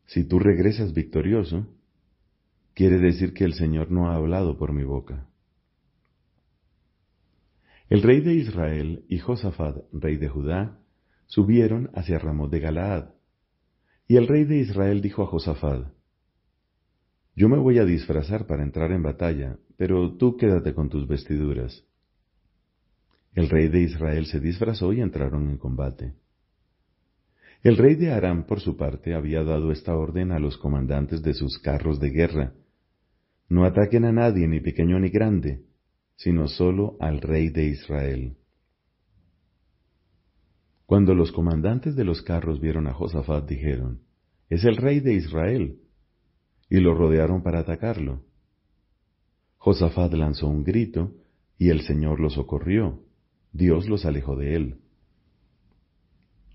si 0.06 0.24
tú 0.24 0.38
regresas 0.38 0.92
victorioso, 0.92 1.66
quiere 2.74 2.98
decir 2.98 3.32
que 3.32 3.44
el 3.44 3.54
Señor 3.54 3.90
no 3.90 4.10
ha 4.10 4.16
hablado 4.16 4.56
por 4.56 4.72
mi 4.72 4.84
boca. 4.84 5.28
El 7.88 8.02
rey 8.02 8.20
de 8.20 8.34
Israel 8.34 9.04
y 9.08 9.18
Josafat, 9.18 9.76
rey 9.92 10.16
de 10.16 10.28
Judá, 10.28 10.78
subieron 11.26 11.90
hacia 11.94 12.18
Ramón 12.18 12.50
de 12.50 12.60
Galaad. 12.60 13.10
Y 14.08 14.16
el 14.16 14.26
rey 14.26 14.44
de 14.44 14.58
Israel 14.58 15.02
dijo 15.02 15.22
a 15.22 15.26
Josafat, 15.26 15.92
Yo 17.36 17.48
me 17.48 17.58
voy 17.58 17.78
a 17.78 17.84
disfrazar 17.84 18.46
para 18.46 18.62
entrar 18.62 18.90
en 18.92 19.02
batalla, 19.02 19.58
pero 19.76 20.16
tú 20.16 20.36
quédate 20.36 20.72
con 20.72 20.88
tus 20.88 21.06
vestiduras. 21.06 21.84
El 23.34 23.50
rey 23.50 23.68
de 23.68 23.80
Israel 23.80 24.26
se 24.26 24.40
disfrazó 24.40 24.92
y 24.92 25.00
entraron 25.00 25.50
en 25.50 25.58
combate. 25.58 26.14
El 27.62 27.76
rey 27.76 27.96
de 27.96 28.12
Aram, 28.12 28.46
por 28.46 28.60
su 28.60 28.76
parte, 28.76 29.14
había 29.14 29.42
dado 29.42 29.72
esta 29.72 29.96
orden 29.96 30.32
a 30.32 30.38
los 30.38 30.56
comandantes 30.56 31.22
de 31.22 31.34
sus 31.34 31.58
carros 31.58 31.98
de 31.98 32.10
guerra. 32.10 32.52
No 33.48 33.64
ataquen 33.64 34.04
a 34.04 34.12
nadie, 34.12 34.46
ni 34.46 34.60
pequeño 34.60 34.98
ni 35.00 35.08
grande, 35.08 35.64
sino 36.16 36.48
solo 36.48 36.96
al 37.00 37.20
rey 37.20 37.50
de 37.50 37.66
Israel. 37.66 38.36
Cuando 40.86 41.14
los 41.14 41.32
comandantes 41.32 41.96
de 41.96 42.04
los 42.04 42.22
carros 42.22 42.60
vieron 42.60 42.86
a 42.86 42.92
Josafat, 42.92 43.48
dijeron, 43.48 44.02
Es 44.48 44.64
el 44.64 44.76
rey 44.76 45.00
de 45.00 45.14
Israel, 45.14 45.80
y 46.68 46.78
lo 46.78 46.94
rodearon 46.94 47.42
para 47.42 47.60
atacarlo. 47.60 48.22
Josafat 49.56 50.12
lanzó 50.12 50.46
un 50.46 50.62
grito, 50.62 51.14
y 51.58 51.70
el 51.70 51.82
Señor 51.82 52.20
lo 52.20 52.30
socorrió, 52.30 53.02
Dios 53.52 53.88
los 53.88 54.04
alejó 54.04 54.36
de 54.36 54.56
él. 54.56 54.80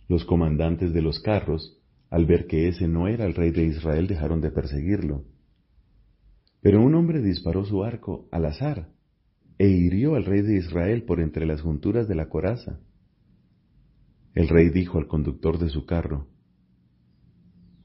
Los 0.07 0.25
comandantes 0.25 0.93
de 0.93 1.01
los 1.01 1.19
carros, 1.19 1.77
al 2.09 2.25
ver 2.25 2.47
que 2.47 2.67
ese 2.67 2.87
no 2.87 3.07
era 3.07 3.25
el 3.25 3.35
rey 3.35 3.51
de 3.51 3.63
Israel, 3.63 4.07
dejaron 4.07 4.41
de 4.41 4.51
perseguirlo. 4.51 5.25
Pero 6.61 6.81
un 6.81 6.93
hombre 6.95 7.21
disparó 7.21 7.65
su 7.65 7.83
arco 7.83 8.27
al 8.31 8.45
azar 8.45 8.89
e 9.59 9.67
hirió 9.67 10.15
al 10.15 10.23
rey 10.23 10.41
de 10.41 10.55
Israel 10.55 11.03
por 11.03 11.19
entre 11.19 11.45
las 11.45 11.61
junturas 11.61 12.07
de 12.07 12.15
la 12.15 12.29
coraza. 12.29 12.79
El 14.33 14.47
rey 14.47 14.69
dijo 14.69 14.97
al 14.97 15.07
conductor 15.07 15.59
de 15.59 15.69
su 15.69 15.85
carro, 15.85 16.27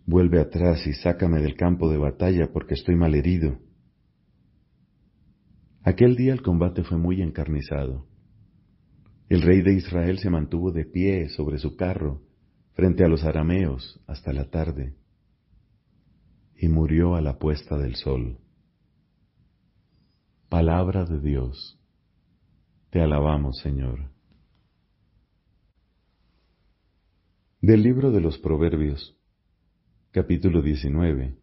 Vuelve 0.07 0.40
atrás 0.40 0.87
y 0.87 0.93
sácame 0.93 1.40
del 1.40 1.57
campo 1.57 1.90
de 1.90 1.99
batalla 1.99 2.52
porque 2.52 2.75
estoy 2.75 2.95
mal 2.95 3.14
herido. 3.14 3.59
Aquel 5.83 6.14
día 6.14 6.33
el 6.33 6.43
combate 6.43 6.85
fue 6.85 6.97
muy 6.97 7.21
encarnizado. 7.21 8.07
El 9.28 9.43
rey 9.43 9.62
de 9.62 9.73
Israel 9.73 10.19
se 10.19 10.31
mantuvo 10.31 10.71
de 10.71 10.85
pie 10.85 11.28
sobre 11.31 11.59
su 11.59 11.75
carro 11.75 12.23
frente 12.75 13.04
a 13.04 13.09
los 13.09 13.25
arameos 13.25 14.00
hasta 14.07 14.33
la 14.33 14.49
tarde 14.49 14.95
y 16.57 16.69
murió 16.69 17.16
a 17.16 17.21
la 17.21 17.38
puesta 17.38 17.76
del 17.78 17.97
sol. 17.97 18.38
Palabra 20.48 21.04
de 21.04 21.20
Dios. 21.20 21.78
Te 22.90 23.00
alabamos, 23.00 23.58
Señor. 23.58 24.10
Del 27.60 27.82
libro 27.82 28.12
de 28.12 28.20
los 28.20 28.38
Proverbios, 28.38 29.16
capítulo 30.12 30.62
19, 30.62 31.36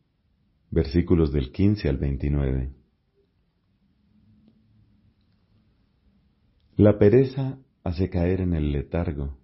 versículos 0.69 1.33
del 1.33 1.51
15 1.51 1.89
al 1.89 1.97
29. 1.97 2.73
La 6.77 6.97
pereza 6.97 7.57
hace 7.83 8.09
caer 8.09 8.39
en 8.39 8.53
el 8.53 8.71
letargo, 8.71 9.37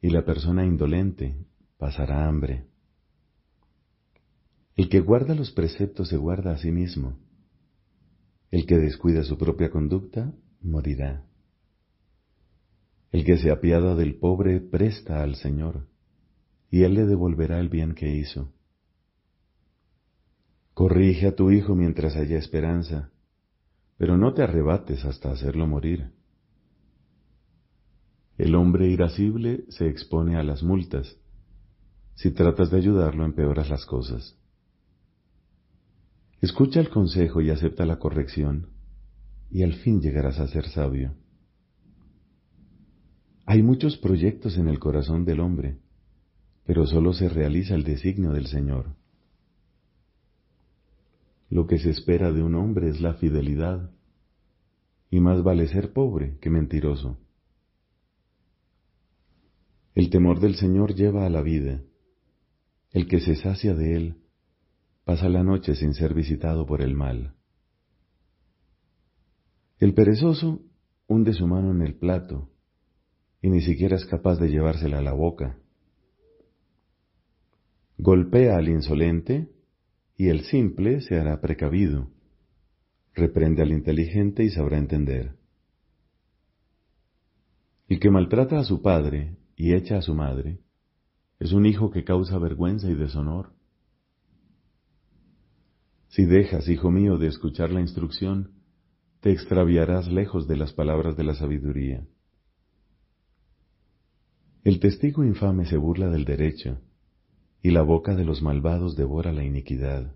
y 0.00 0.10
la 0.10 0.24
persona 0.24 0.64
indolente 0.64 1.36
pasará 1.78 2.26
hambre. 2.26 2.66
El 4.74 4.88
que 4.88 5.00
guarda 5.00 5.34
los 5.34 5.52
preceptos 5.52 6.08
se 6.08 6.16
guarda 6.16 6.52
a 6.52 6.58
sí 6.58 6.72
mismo. 6.72 7.18
El 8.54 8.66
que 8.66 8.78
descuida 8.78 9.24
su 9.24 9.36
propia 9.36 9.68
conducta 9.68 10.32
morirá. 10.62 11.24
El 13.10 13.24
que 13.24 13.36
se 13.36 13.50
apiada 13.50 13.96
del 13.96 14.14
pobre 14.14 14.60
presta 14.60 15.24
al 15.24 15.34
Señor, 15.34 15.88
y 16.70 16.84
Él 16.84 16.94
le 16.94 17.04
devolverá 17.04 17.58
el 17.58 17.68
bien 17.68 17.96
que 17.96 18.14
hizo. 18.14 18.52
Corrige 20.72 21.26
a 21.26 21.34
tu 21.34 21.50
hijo 21.50 21.74
mientras 21.74 22.14
haya 22.14 22.38
esperanza, 22.38 23.10
pero 23.96 24.16
no 24.16 24.34
te 24.34 24.44
arrebates 24.44 25.04
hasta 25.04 25.32
hacerlo 25.32 25.66
morir. 25.66 26.12
El 28.38 28.54
hombre 28.54 28.86
irascible 28.86 29.64
se 29.68 29.88
expone 29.88 30.36
a 30.36 30.44
las 30.44 30.62
multas. 30.62 31.16
Si 32.14 32.30
tratas 32.30 32.70
de 32.70 32.76
ayudarlo, 32.76 33.24
empeoras 33.24 33.68
las 33.68 33.84
cosas. 33.84 34.38
Escucha 36.44 36.78
el 36.78 36.90
consejo 36.90 37.40
y 37.40 37.48
acepta 37.48 37.86
la 37.86 37.98
corrección, 37.98 38.68
y 39.50 39.62
al 39.62 39.72
fin 39.72 40.02
llegarás 40.02 40.38
a 40.40 40.46
ser 40.46 40.68
sabio. 40.68 41.14
Hay 43.46 43.62
muchos 43.62 43.96
proyectos 43.96 44.58
en 44.58 44.68
el 44.68 44.78
corazón 44.78 45.24
del 45.24 45.40
hombre, 45.40 45.78
pero 46.66 46.86
solo 46.86 47.14
se 47.14 47.30
realiza 47.30 47.74
el 47.74 47.82
designio 47.82 48.32
del 48.32 48.46
Señor. 48.46 48.94
Lo 51.48 51.66
que 51.66 51.78
se 51.78 51.88
espera 51.88 52.30
de 52.30 52.42
un 52.42 52.56
hombre 52.56 52.90
es 52.90 53.00
la 53.00 53.14
fidelidad, 53.14 53.90
y 55.10 55.20
más 55.20 55.42
vale 55.42 55.66
ser 55.68 55.94
pobre 55.94 56.36
que 56.42 56.50
mentiroso. 56.50 57.16
El 59.94 60.10
temor 60.10 60.40
del 60.40 60.56
Señor 60.56 60.94
lleva 60.94 61.24
a 61.24 61.30
la 61.30 61.40
vida. 61.40 61.80
El 62.90 63.08
que 63.08 63.20
se 63.20 63.34
sacia 63.34 63.74
de 63.74 63.96
él 63.96 64.23
pasa 65.04 65.28
la 65.28 65.42
noche 65.42 65.74
sin 65.74 65.94
ser 65.94 66.14
visitado 66.14 66.66
por 66.66 66.80
el 66.82 66.94
mal. 66.94 67.34
El 69.78 69.94
perezoso 69.94 70.62
hunde 71.06 71.32
su 71.34 71.46
mano 71.46 71.70
en 71.70 71.82
el 71.82 71.94
plato 71.94 72.50
y 73.42 73.50
ni 73.50 73.60
siquiera 73.60 73.96
es 73.96 74.06
capaz 74.06 74.38
de 74.38 74.48
llevársela 74.48 74.98
a 74.98 75.02
la 75.02 75.12
boca. 75.12 75.58
Golpea 77.98 78.56
al 78.56 78.68
insolente 78.68 79.50
y 80.16 80.28
el 80.28 80.44
simple 80.44 81.00
se 81.02 81.18
hará 81.18 81.40
precavido. 81.40 82.10
Reprende 83.12 83.62
al 83.62 83.72
inteligente 83.72 84.44
y 84.44 84.50
sabrá 84.50 84.78
entender. 84.78 85.36
El 87.88 88.00
que 88.00 88.10
maltrata 88.10 88.58
a 88.58 88.64
su 88.64 88.80
padre 88.80 89.36
y 89.56 89.74
echa 89.74 89.98
a 89.98 90.02
su 90.02 90.14
madre, 90.14 90.60
es 91.38 91.52
un 91.52 91.66
hijo 91.66 91.90
que 91.90 92.04
causa 92.04 92.38
vergüenza 92.38 92.88
y 92.88 92.94
deshonor. 92.94 93.52
Si 96.14 96.26
dejas, 96.26 96.68
hijo 96.68 96.92
mío, 96.92 97.18
de 97.18 97.26
escuchar 97.26 97.72
la 97.72 97.80
instrucción, 97.80 98.52
te 99.20 99.32
extraviarás 99.32 100.06
lejos 100.06 100.46
de 100.46 100.56
las 100.56 100.72
palabras 100.72 101.16
de 101.16 101.24
la 101.24 101.34
sabiduría. 101.34 102.06
El 104.62 104.78
testigo 104.78 105.24
infame 105.24 105.66
se 105.66 105.76
burla 105.76 106.08
del 106.10 106.24
derecho, 106.24 106.78
y 107.62 107.72
la 107.72 107.82
boca 107.82 108.14
de 108.14 108.24
los 108.24 108.42
malvados 108.42 108.94
devora 108.94 109.32
la 109.32 109.42
iniquidad. 109.42 110.14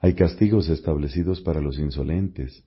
Hay 0.00 0.14
castigos 0.14 0.70
establecidos 0.70 1.42
para 1.42 1.60
los 1.60 1.78
insolentes, 1.78 2.64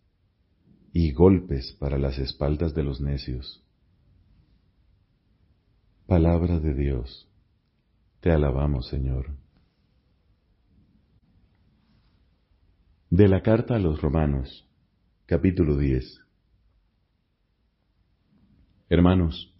y 0.93 1.11
golpes 1.11 1.75
para 1.79 1.97
las 1.97 2.19
espaldas 2.19 2.75
de 2.75 2.83
los 2.83 3.01
necios. 3.01 3.63
Palabra 6.05 6.59
de 6.59 6.75
Dios. 6.75 7.27
Te 8.19 8.29
alabamos, 8.29 8.87
Señor. 8.89 9.46
De 13.09 13.27
la 13.27 13.41
carta 13.41 13.75
a 13.75 13.79
los 13.79 14.01
Romanos, 14.01 14.67
capítulo 15.25 15.77
10. 15.77 16.19
Hermanos, 18.89 19.53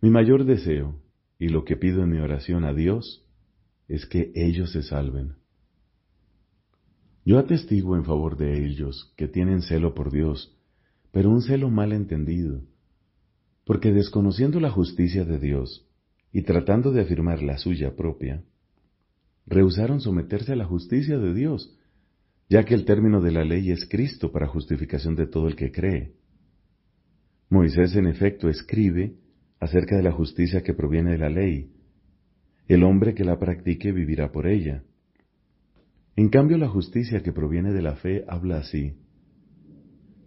mi 0.00 0.10
mayor 0.10 0.44
deseo 0.44 1.00
y 1.38 1.48
lo 1.48 1.64
que 1.64 1.76
pido 1.76 2.02
en 2.02 2.10
mi 2.10 2.18
oración 2.18 2.64
a 2.64 2.74
Dios 2.74 3.24
es 3.86 4.06
que 4.06 4.32
ellos 4.34 4.72
se 4.72 4.82
salven. 4.82 5.36
Yo 7.24 7.38
atestigo 7.38 7.96
en 7.96 8.04
favor 8.04 8.36
de 8.36 8.64
ellos 8.64 9.12
que 9.16 9.28
tienen 9.28 9.62
celo 9.62 9.94
por 9.94 10.10
Dios, 10.10 10.56
pero 11.12 11.30
un 11.30 11.42
celo 11.42 11.70
mal 11.70 11.92
entendido 11.92 12.62
porque 13.68 13.92
desconociendo 13.92 14.60
la 14.60 14.70
justicia 14.70 15.26
de 15.26 15.38
Dios 15.38 15.86
y 16.32 16.40
tratando 16.40 16.90
de 16.90 17.02
afirmar 17.02 17.42
la 17.42 17.58
suya 17.58 17.96
propia, 17.96 18.42
rehusaron 19.44 20.00
someterse 20.00 20.54
a 20.54 20.56
la 20.56 20.64
justicia 20.64 21.18
de 21.18 21.34
Dios, 21.34 21.77
ya 22.48 22.64
que 22.64 22.74
el 22.74 22.84
término 22.84 23.20
de 23.20 23.32
la 23.32 23.44
ley 23.44 23.70
es 23.70 23.86
Cristo 23.88 24.32
para 24.32 24.46
justificación 24.46 25.14
de 25.14 25.26
todo 25.26 25.48
el 25.48 25.56
que 25.56 25.70
cree. 25.70 26.14
Moisés 27.50 27.94
en 27.96 28.06
efecto 28.06 28.48
escribe 28.48 29.14
acerca 29.60 29.96
de 29.96 30.02
la 30.02 30.12
justicia 30.12 30.62
que 30.62 30.74
proviene 30.74 31.12
de 31.12 31.18
la 31.18 31.28
ley. 31.28 31.70
El 32.66 32.84
hombre 32.84 33.14
que 33.14 33.24
la 33.24 33.38
practique 33.38 33.92
vivirá 33.92 34.30
por 34.30 34.46
ella. 34.46 34.84
En 36.16 36.28
cambio, 36.28 36.58
la 36.58 36.68
justicia 36.68 37.22
que 37.22 37.32
proviene 37.32 37.72
de 37.72 37.82
la 37.82 37.96
fe 37.96 38.24
habla 38.28 38.58
así. 38.58 38.94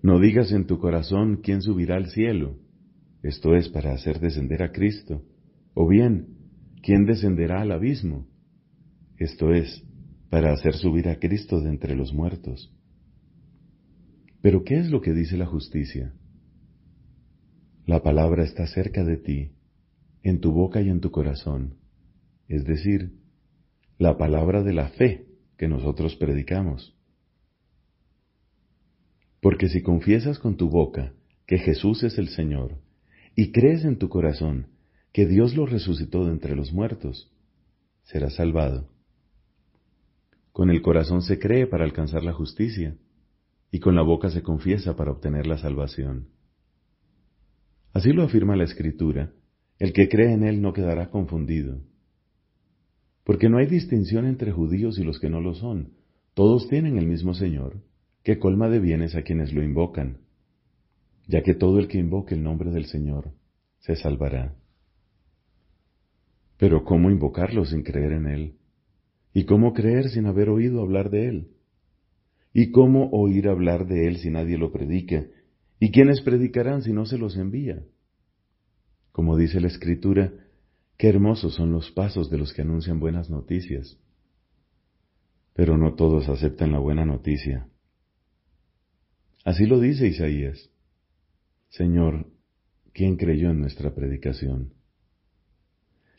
No 0.01 0.19
digas 0.19 0.51
en 0.51 0.65
tu 0.65 0.79
corazón 0.79 1.41
quién 1.43 1.61
subirá 1.61 1.95
al 1.95 2.07
cielo 2.07 2.57
esto 3.23 3.55
es 3.55 3.69
para 3.69 3.93
hacer 3.93 4.19
descender 4.19 4.63
a 4.63 4.71
Cristo, 4.71 5.23
o 5.73 5.87
bien, 5.87 6.27
¿quién 6.81 7.05
descenderá 7.05 7.61
al 7.61 7.71
abismo? 7.71 8.27
Esto 9.17 9.53
es, 9.53 9.83
para 10.31 10.53
hacer 10.53 10.75
subir 10.75 11.09
a 11.09 11.19
Cristo 11.19 11.59
de 11.59 11.69
entre 11.69 11.93
los 11.93 12.13
muertos. 12.13 12.71
Pero 14.41 14.63
¿qué 14.63 14.79
es 14.79 14.89
lo 14.89 15.01
que 15.01 15.11
dice 15.11 15.35
la 15.35 15.45
justicia? 15.45 16.13
La 17.85 18.01
palabra 18.01 18.45
está 18.45 18.65
cerca 18.65 19.03
de 19.03 19.17
ti, 19.17 19.51
en 20.23 20.39
tu 20.39 20.53
boca 20.53 20.81
y 20.81 20.87
en 20.87 21.01
tu 21.01 21.11
corazón, 21.11 21.75
es 22.47 22.63
decir, 22.63 23.11
la 23.97 24.17
palabra 24.17 24.63
de 24.63 24.71
la 24.71 24.87
fe 24.87 25.27
que 25.57 25.67
nosotros 25.67 26.15
predicamos. 26.15 26.95
Porque 29.41 29.67
si 29.67 29.81
confiesas 29.81 30.39
con 30.39 30.55
tu 30.55 30.69
boca 30.69 31.13
que 31.45 31.57
Jesús 31.57 32.03
es 32.03 32.17
el 32.17 32.29
Señor, 32.29 32.79
y 33.35 33.51
crees 33.51 33.83
en 33.83 33.97
tu 33.97 34.07
corazón 34.07 34.67
que 35.11 35.25
Dios 35.25 35.57
lo 35.57 35.65
resucitó 35.65 36.23
de 36.23 36.31
entre 36.31 36.55
los 36.55 36.71
muertos, 36.71 37.29
serás 38.03 38.35
salvado. 38.35 38.87
Con 40.51 40.69
el 40.69 40.81
corazón 40.81 41.21
se 41.21 41.39
cree 41.39 41.67
para 41.67 41.83
alcanzar 41.83 42.23
la 42.23 42.33
justicia, 42.33 42.95
y 43.71 43.79
con 43.79 43.95
la 43.95 44.01
boca 44.01 44.29
se 44.29 44.41
confiesa 44.41 44.95
para 44.95 45.11
obtener 45.11 45.47
la 45.47 45.57
salvación. 45.57 46.27
Así 47.93 48.11
lo 48.11 48.23
afirma 48.23 48.55
la 48.55 48.65
Escritura, 48.65 49.31
el 49.79 49.93
que 49.93 50.09
cree 50.09 50.33
en 50.33 50.43
Él 50.43 50.61
no 50.61 50.73
quedará 50.73 51.09
confundido. 51.09 51.79
Porque 53.23 53.49
no 53.49 53.57
hay 53.57 53.67
distinción 53.67 54.25
entre 54.25 54.51
judíos 54.51 54.99
y 54.99 55.03
los 55.03 55.19
que 55.19 55.29
no 55.29 55.39
lo 55.39 55.53
son, 55.53 55.93
todos 56.33 56.67
tienen 56.67 56.97
el 56.97 57.07
mismo 57.07 57.33
Señor, 57.33 57.81
que 58.23 58.39
colma 58.39 58.69
de 58.69 58.79
bienes 58.79 59.15
a 59.15 59.21
quienes 59.21 59.53
lo 59.53 59.63
invocan 59.63 60.19
ya 61.31 61.41
que 61.43 61.53
todo 61.53 61.79
el 61.79 61.87
que 61.87 61.97
invoque 61.97 62.35
el 62.35 62.43
nombre 62.43 62.71
del 62.71 62.85
Señor 62.85 63.31
se 63.79 63.95
salvará. 63.95 64.53
Pero 66.57 66.83
¿cómo 66.83 67.09
invocarlo 67.09 67.65
sin 67.65 67.83
creer 67.83 68.11
en 68.11 68.27
Él? 68.27 68.55
¿Y 69.33 69.45
cómo 69.45 69.73
creer 69.73 70.09
sin 70.09 70.25
haber 70.25 70.49
oído 70.49 70.81
hablar 70.81 71.09
de 71.09 71.27
Él? 71.27 71.47
¿Y 72.53 72.71
cómo 72.71 73.09
oír 73.11 73.47
hablar 73.47 73.87
de 73.87 74.07
Él 74.07 74.17
si 74.17 74.29
nadie 74.29 74.57
lo 74.57 74.71
predica? 74.71 75.25
¿Y 75.79 75.91
quiénes 75.91 76.21
predicarán 76.21 76.81
si 76.81 76.91
no 76.93 77.05
se 77.05 77.17
los 77.17 77.37
envía? 77.37 77.83
Como 79.11 79.37
dice 79.37 79.61
la 79.61 79.67
Escritura, 79.67 80.31
qué 80.97 81.09
hermosos 81.09 81.55
son 81.55 81.71
los 81.71 81.91
pasos 81.91 82.29
de 82.29 82.37
los 82.37 82.53
que 82.53 82.61
anuncian 82.61 82.99
buenas 82.99 83.29
noticias. 83.29 83.97
Pero 85.53 85.77
no 85.77 85.95
todos 85.95 86.29
aceptan 86.29 86.71
la 86.71 86.79
buena 86.79 87.05
noticia 87.05 87.67
Así 89.43 89.65
lo 89.65 89.79
dice 89.79 90.07
Isaías. 90.07 90.69
Señor, 91.69 92.27
¿quién 92.93 93.17
creyó 93.17 93.49
en 93.49 93.59
nuestra 93.59 93.95
predicación? 93.95 94.73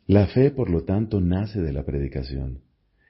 La 0.07 0.27
fe, 0.27 0.51
por 0.51 0.71
lo 0.71 0.85
tanto, 0.85 1.21
nace 1.21 1.61
de 1.61 1.73
la 1.73 1.85
predicación, 1.85 2.63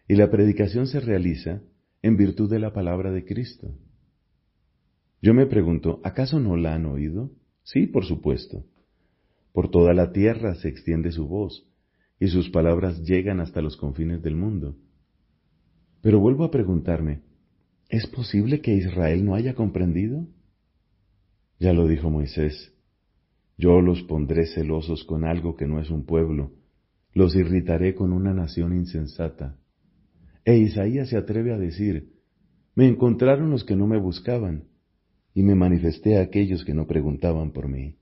y 0.09 0.17
la 0.17 0.31
predicación 0.31 0.87
se 0.87 1.01
realiza 1.01 1.63
en 2.03 2.17
virtud 2.17 2.51
de 2.51 2.59
la 2.59 2.73
palabra 2.73 3.11
de 3.13 3.25
Cristo. 3.25 3.75
Yo 5.21 5.35
me 5.35 5.47
pregunto, 5.47 6.01
¿acaso 6.03 6.41
no 6.41 6.57
la 6.57 6.75
han 6.75 6.87
oído? 6.87 7.31
Sí, 7.63 7.87
por 7.87 8.05
supuesto. 8.05 8.65
Por 9.53 9.71
toda 9.71 9.95
la 9.95 10.13
tierra 10.13 10.55
se 10.57 10.69
extiende 10.69 11.13
su 11.13 11.29
voz, 11.29 11.69
y 12.19 12.29
sus 12.29 12.51
palabras 12.51 13.03
llegan 13.03 13.41
hasta 13.41 13.63
los 13.63 13.77
confines 13.77 14.23
del 14.23 14.35
mundo. 14.35 14.77
Pero 16.01 16.19
vuelvo 16.19 16.45
a 16.45 16.51
preguntarme, 16.51 17.23
¿es 17.89 18.07
posible 18.07 18.61
que 18.61 18.75
Israel 18.75 19.25
no 19.25 19.35
haya 19.35 19.55
comprendido? 19.55 20.27
Ya 21.61 21.73
lo 21.73 21.87
dijo 21.87 22.11
Moisés, 22.11 22.73
yo 23.57 23.81
los 23.81 24.03
pondré 24.03 24.47
celosos 24.47 25.05
con 25.05 25.25
algo 25.25 25.55
que 25.57 25.69
no 25.69 25.81
es 25.81 25.91
un 25.91 26.05
pueblo, 26.05 26.51
los 27.13 27.37
irritaré 27.37 27.95
con 27.95 28.13
una 28.13 28.35
nación 28.35 28.75
insensata. 28.75 29.57
E 30.45 30.57
Isaías 30.57 31.09
se 31.09 31.17
atreve 31.17 31.53
a 31.53 31.59
decir, 31.59 32.13
me 32.75 32.89
encontraron 32.89 33.51
los 33.51 33.65
que 33.65 33.77
no 33.77 33.87
me 33.87 33.99
buscaban, 33.99 34.65
y 35.35 35.43
me 35.43 35.55
manifesté 35.55 36.19
a 36.19 36.23
aquellos 36.23 36.65
que 36.65 36.75
no 36.75 36.87
preguntaban 36.87 37.53
por 37.53 37.69
mí. 37.69 37.97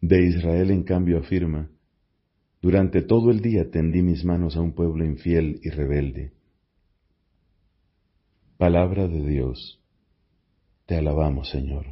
De 0.00 0.26
Israel, 0.26 0.70
en 0.70 0.82
cambio, 0.82 1.18
afirma, 1.18 1.70
durante 2.60 3.02
todo 3.02 3.30
el 3.30 3.40
día 3.40 3.70
tendí 3.70 4.02
mis 4.02 4.24
manos 4.24 4.56
a 4.56 4.60
un 4.60 4.72
pueblo 4.72 5.04
infiel 5.04 5.60
y 5.62 5.70
rebelde. 5.70 6.32
Palabra 8.58 9.06
de 9.06 9.26
Dios. 9.26 9.80
Te 10.86 10.96
alabamos, 10.96 11.50
Señor. 11.50 11.86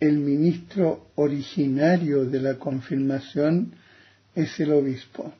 El 0.00 0.18
ministro 0.18 1.08
originario 1.14 2.26
de 2.26 2.40
la 2.40 2.58
confirmación 2.58 3.74
es 4.34 4.60
el 4.60 4.72
obispo. 4.72 5.32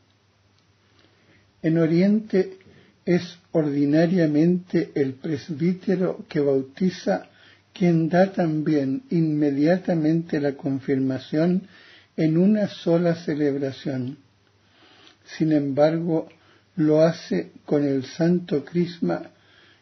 En 1.67 1.79
Oriente 1.79 2.59
es 3.05 3.41
ordinariamente 3.51 4.93
el 4.95 5.15
presbítero 5.15 6.25
que 6.29 6.39
bautiza 6.39 7.27
quien 7.73 8.09
da 8.09 8.31
también 8.31 9.03
inmediatamente 9.11 10.39
la 10.41 10.53
confirmación 10.53 11.67
en 12.17 12.39
una 12.39 12.69
sola 12.69 13.17
celebración. 13.17 14.17
Sin 15.25 15.51
embargo, 15.51 16.29
lo 16.77 17.03
hace 17.03 17.51
con 17.65 17.83
el 17.85 18.05
santo 18.05 18.65
crisma 18.65 19.33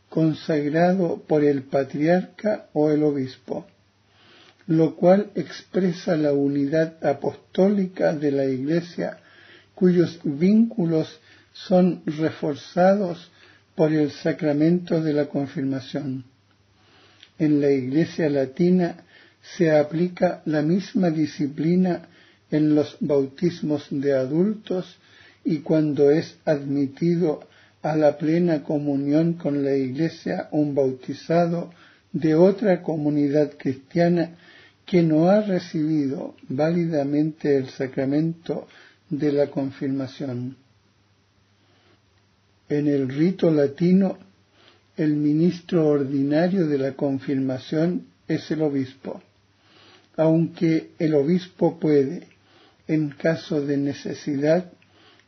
consagrado 0.09 1.23
por 1.29 1.45
el 1.45 1.65
patriarca 1.65 2.69
o 2.73 2.93
el 2.93 3.03
obispo, 3.03 3.67
lo 4.69 4.97
cual 4.97 5.33
expresa 5.35 6.17
la 6.17 6.33
unidad 6.33 7.05
apostólica 7.05 8.15
de 8.15 8.31
la 8.33 8.47
Iglesia 8.47 9.19
cuyos 9.75 10.19
vínculos 10.25 11.21
son 11.55 12.03
reforzados 12.05 13.31
por 13.75 13.93
el 13.93 14.11
sacramento 14.11 15.01
de 15.01 15.13
la 15.15 15.27
confirmación. 15.27 16.25
En 17.39 17.61
la 17.61 17.71
Iglesia 17.71 18.29
latina 18.29 19.05
se 19.57 19.71
aplica 19.71 20.43
la 20.45 20.63
misma 20.63 21.11
disciplina 21.11 22.09
en 22.51 22.75
los 22.75 22.97
bautismos 23.01 23.87
de 23.91 24.15
adultos 24.15 24.99
y 25.45 25.59
cuando 25.59 26.11
es 26.11 26.37
admitido 26.45 27.41
a 27.83 27.97
la 27.97 28.17
plena 28.19 28.63
comunión 28.63 29.35
con 29.35 29.65
la 29.65 29.75
Iglesia 29.77 30.49
un 30.53 30.75
bautizado 30.75 31.71
de 32.13 32.35
otra 32.35 32.83
comunidad 32.83 33.53
cristiana 33.59 34.31
que 34.87 35.03
no 35.03 35.29
ha 35.29 35.41
recibido 35.41 36.35
válidamente 36.49 37.57
el 37.57 37.69
sacramento 37.69 38.67
de 39.11 39.33
la 39.33 39.47
confirmación. 39.49 40.57
En 42.75 42.89
el 42.89 43.09
rito 43.09 43.53
latino, 43.53 44.19
el 44.97 45.15
ministro 45.15 45.87
ordinario 45.87 46.67
de 46.67 46.77
la 46.77 46.95
confirmación 46.95 48.09
es 48.27 48.51
el 48.51 48.63
obispo, 48.63 49.23
aunque 50.17 50.91
el 50.99 51.15
obispo 51.15 51.79
puede, 51.79 52.27
en 52.89 53.11
caso 53.11 53.65
de 53.65 53.77
necesidad, 53.77 54.73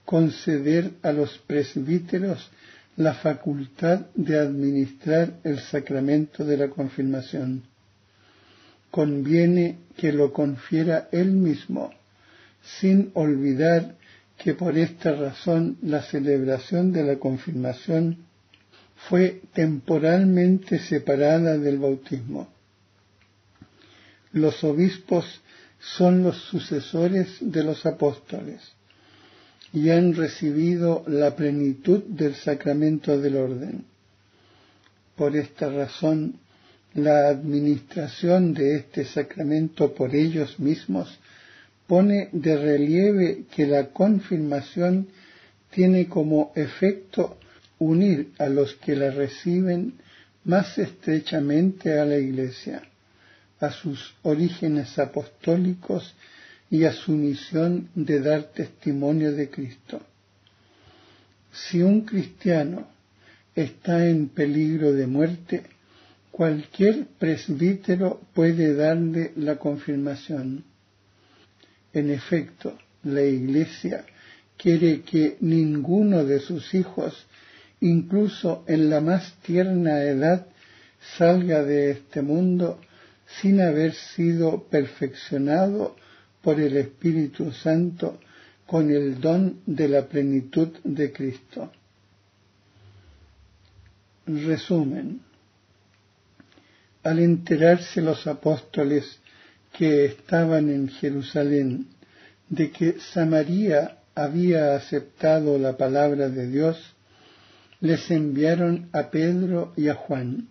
conceder 0.05 0.91
a 1.03 1.13
los 1.13 1.39
presbíteros 1.39 2.51
la 2.97 3.15
facultad 3.15 4.07
de 4.17 4.41
administrar 4.41 5.35
el 5.45 5.61
sacramento 5.61 6.45
de 6.45 6.57
la 6.57 6.67
confirmación. 6.69 7.63
Conviene 8.91 9.79
que 9.97 10.11
lo 10.11 10.33
confiera 10.33 11.09
él 11.13 11.31
mismo, 11.31 11.93
sin 12.81 13.13
olvidar 13.15 13.95
que 14.39 14.55
por 14.55 14.77
esta 14.77 15.13
razón 15.15 15.79
la 15.83 16.03
celebración 16.03 16.93
de 16.93 17.05
la 17.05 17.17
confirmación 17.17 18.19
fue 19.09 19.43
temporalmente 19.55 20.79
separada 20.79 21.57
del 21.59 21.79
bautismo. 21.79 22.49
Los 24.33 24.63
obispos 24.65 25.41
son 25.81 26.23
los 26.23 26.37
sucesores 26.37 27.37
de 27.41 27.63
los 27.65 27.87
apóstoles 27.87 28.61
y 29.73 29.91
han 29.91 30.15
recibido 30.15 31.05
la 31.07 31.35
plenitud 31.37 32.03
del 32.05 32.35
sacramento 32.35 33.19
del 33.21 33.37
orden. 33.37 33.85
Por 35.17 35.37
esta 35.37 35.69
razón, 35.71 36.39
la 36.95 37.29
administración 37.29 38.55
de 38.55 38.77
este 38.77 39.05
sacramento 39.05 39.95
por 39.95 40.15
ellos 40.15 40.59
mismos 40.59 41.19
pone 41.87 42.29
de 42.33 42.57
relieve 42.57 43.45
que 43.55 43.67
la 43.67 43.89
confirmación 43.89 45.09
tiene 45.71 46.09
como 46.09 46.53
efecto 46.55 47.39
unir 47.79 48.33
a 48.39 48.49
los 48.49 48.75
que 48.75 48.97
la 48.97 49.11
reciben 49.11 49.95
más 50.45 50.79
estrechamente 50.79 51.99
a 51.99 52.05
la 52.05 52.17
Iglesia, 52.17 52.83
a 53.61 53.71
sus 53.71 54.15
orígenes 54.23 54.99
apostólicos 54.99 56.15
y 56.71 56.85
a 56.85 56.93
su 56.93 57.13
misión 57.13 57.89
de 57.95 58.21
dar 58.21 58.45
testimonio 58.45 59.33
de 59.33 59.51
Cristo. 59.51 60.01
Si 61.53 61.83
un 61.83 62.03
cristiano 62.03 62.87
está 63.55 64.07
en 64.07 64.29
peligro 64.29 64.93
de 64.93 65.07
muerte, 65.07 65.63
cualquier 66.31 67.07
presbítero 67.19 68.21
puede 68.35 68.75
darle 68.75 69.33
la 69.37 69.57
confirmación 69.57 70.65
en 71.99 72.11
efecto, 72.11 72.79
la 73.05 73.23
Iglesia 73.23 74.05
quiere 74.57 75.03
que 75.03 75.37
ninguno 75.41 76.25
de 76.25 76.41
sus 76.41 76.75
hijos, 76.75 77.27
incluso 77.81 78.65
en 78.67 78.91
la 78.91 79.01
más 79.01 79.35
tierna 79.43 80.03
edad, 80.03 80.47
salga 81.17 81.63
de 81.63 81.93
este 81.93 82.21
mundo 82.23 82.81
sin 83.41 83.61
haber 83.61 83.95
sido 83.95 84.65
perfeccionado 84.65 85.97
por 86.43 86.61
el 86.61 86.77
Espíritu 86.77 87.53
Santo 87.53 88.21
con 88.67 88.91
el 88.91 89.21
don 89.21 89.61
de 89.67 89.89
la 89.89 90.07
plenitud 90.07 90.69
de 90.85 91.13
Cristo. 91.13 91.73
Resumen. 94.27 95.21
Al 97.05 97.21
enterarse 97.21 98.03
los 98.03 98.27
apóstoles 98.27 99.21
que 99.77 100.07
estaban 100.07 100.71
en 100.71 100.89
Jerusalén 100.89 101.89
de 102.49 102.71
que 102.71 102.99
Samaría 103.13 103.99
había 104.15 104.75
aceptado 104.75 105.59
la 105.59 105.77
palabra 105.77 106.31
de 106.31 106.49
Dios, 106.49 106.95
les 107.81 108.11
enviaron 108.11 108.89
a 108.93 109.11
Pedro 109.11 109.75
y 109.77 109.89
a 109.89 109.95
Juan. 109.95 110.49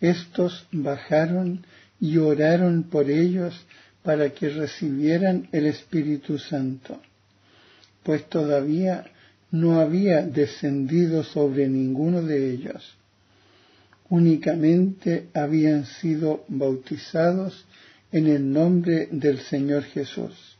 Estos 0.00 0.66
bajaron 0.70 1.64
y 1.98 2.18
oraron 2.18 2.84
por 2.84 3.10
ellos 3.10 3.66
para 4.02 4.30
que 4.30 4.48
recibieran 4.48 5.48
el 5.50 5.66
Espíritu 5.66 6.38
Santo, 6.38 7.00
pues 8.04 8.28
todavía 8.28 9.06
no 9.50 9.80
había 9.80 10.22
descendido 10.22 11.24
sobre 11.24 11.68
ninguno 11.68 12.22
de 12.22 12.52
ellos. 12.52 12.96
Únicamente 14.08 15.28
habían 15.34 15.84
sido 15.86 16.44
bautizados 16.48 17.66
en 18.12 18.26
el 18.26 18.52
nombre 18.52 19.08
del 19.10 19.40
Señor 19.40 19.84
Jesús. 19.84 20.56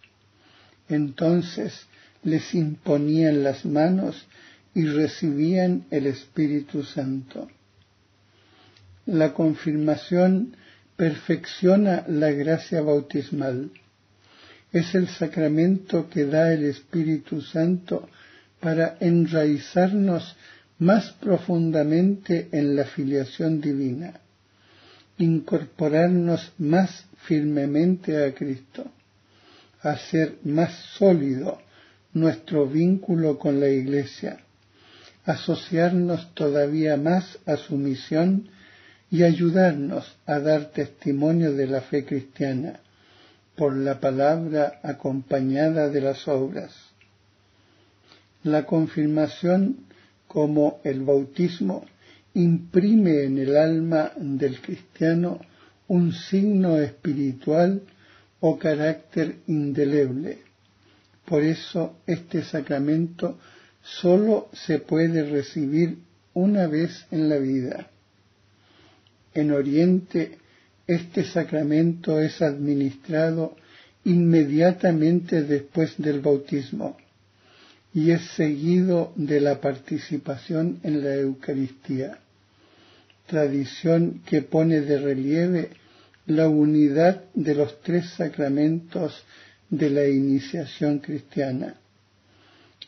Entonces 0.88 1.86
les 2.22 2.54
imponían 2.54 3.42
las 3.42 3.64
manos 3.64 4.26
y 4.74 4.84
recibían 4.84 5.86
el 5.90 6.06
Espíritu 6.06 6.84
Santo. 6.84 7.48
La 9.06 9.32
confirmación 9.32 10.56
perfecciona 10.96 12.04
la 12.08 12.30
gracia 12.30 12.82
bautismal. 12.82 13.70
Es 14.72 14.94
el 14.94 15.08
sacramento 15.08 16.08
que 16.08 16.26
da 16.26 16.52
el 16.52 16.64
Espíritu 16.64 17.40
Santo 17.40 18.08
para 18.60 18.96
enraizarnos 19.00 20.36
más 20.78 21.12
profundamente 21.12 22.48
en 22.52 22.76
la 22.76 22.84
filiación 22.84 23.60
divina, 23.60 24.20
incorporarnos 25.18 26.52
más 26.58 27.06
firmemente 27.24 28.24
a 28.24 28.34
Cristo, 28.34 28.84
hacer 29.82 30.38
más 30.44 30.72
sólido 30.98 31.58
nuestro 32.12 32.66
vínculo 32.66 33.38
con 33.38 33.60
la 33.60 33.68
Iglesia, 33.68 34.40
asociarnos 35.24 36.34
todavía 36.34 36.96
más 36.96 37.38
a 37.46 37.56
su 37.56 37.76
misión 37.76 38.48
y 39.10 39.22
ayudarnos 39.22 40.16
a 40.26 40.38
dar 40.38 40.70
testimonio 40.70 41.52
de 41.52 41.66
la 41.66 41.80
fe 41.82 42.04
cristiana 42.04 42.80
por 43.56 43.76
la 43.76 44.00
palabra 44.00 44.80
acompañada 44.82 45.88
de 45.88 46.00
las 46.00 46.26
obras. 46.28 46.72
La 48.42 48.64
confirmación 48.64 49.84
como 50.26 50.80
el 50.84 51.02
bautismo 51.02 51.84
imprime 52.34 53.24
en 53.24 53.38
el 53.38 53.56
alma 53.56 54.12
del 54.16 54.60
cristiano 54.60 55.40
un 55.90 56.12
signo 56.12 56.78
espiritual 56.78 57.82
o 58.38 58.56
carácter 58.60 59.38
indeleble. 59.48 60.38
Por 61.24 61.42
eso 61.42 61.96
este 62.06 62.44
sacramento 62.44 63.40
sólo 63.82 64.48
se 64.52 64.78
puede 64.78 65.28
recibir 65.28 65.98
una 66.32 66.68
vez 66.68 67.06
en 67.10 67.28
la 67.28 67.38
vida. 67.38 67.90
En 69.34 69.50
Oriente 69.50 70.38
este 70.86 71.24
sacramento 71.24 72.20
es 72.20 72.40
administrado 72.40 73.56
inmediatamente 74.04 75.42
después 75.42 75.94
del 75.98 76.20
bautismo 76.20 76.96
y 77.92 78.12
es 78.12 78.22
seguido 78.36 79.12
de 79.16 79.40
la 79.40 79.60
participación 79.60 80.78
en 80.84 81.02
la 81.02 81.16
Eucaristía, 81.16 82.18
tradición 83.26 84.22
que 84.24 84.42
pone 84.42 84.82
de 84.82 84.98
relieve 84.98 85.79
la 86.30 86.48
unidad 86.48 87.24
de 87.34 87.54
los 87.54 87.80
tres 87.82 88.10
sacramentos 88.10 89.24
de 89.68 89.90
la 89.90 90.06
iniciación 90.06 91.00
cristiana. 91.00 91.74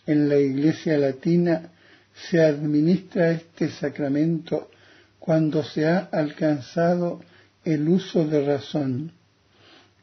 En 0.06 0.28
la 0.28 0.36
Iglesia 0.38 0.96
Latina 0.96 1.70
se 2.14 2.40
administra 2.40 3.32
este 3.32 3.68
sacramento 3.70 4.70
cuando 5.18 5.62
se 5.64 5.86
ha 5.86 5.98
alcanzado 5.98 7.20
el 7.64 7.88
uso 7.88 8.26
de 8.26 8.44
razón 8.44 9.12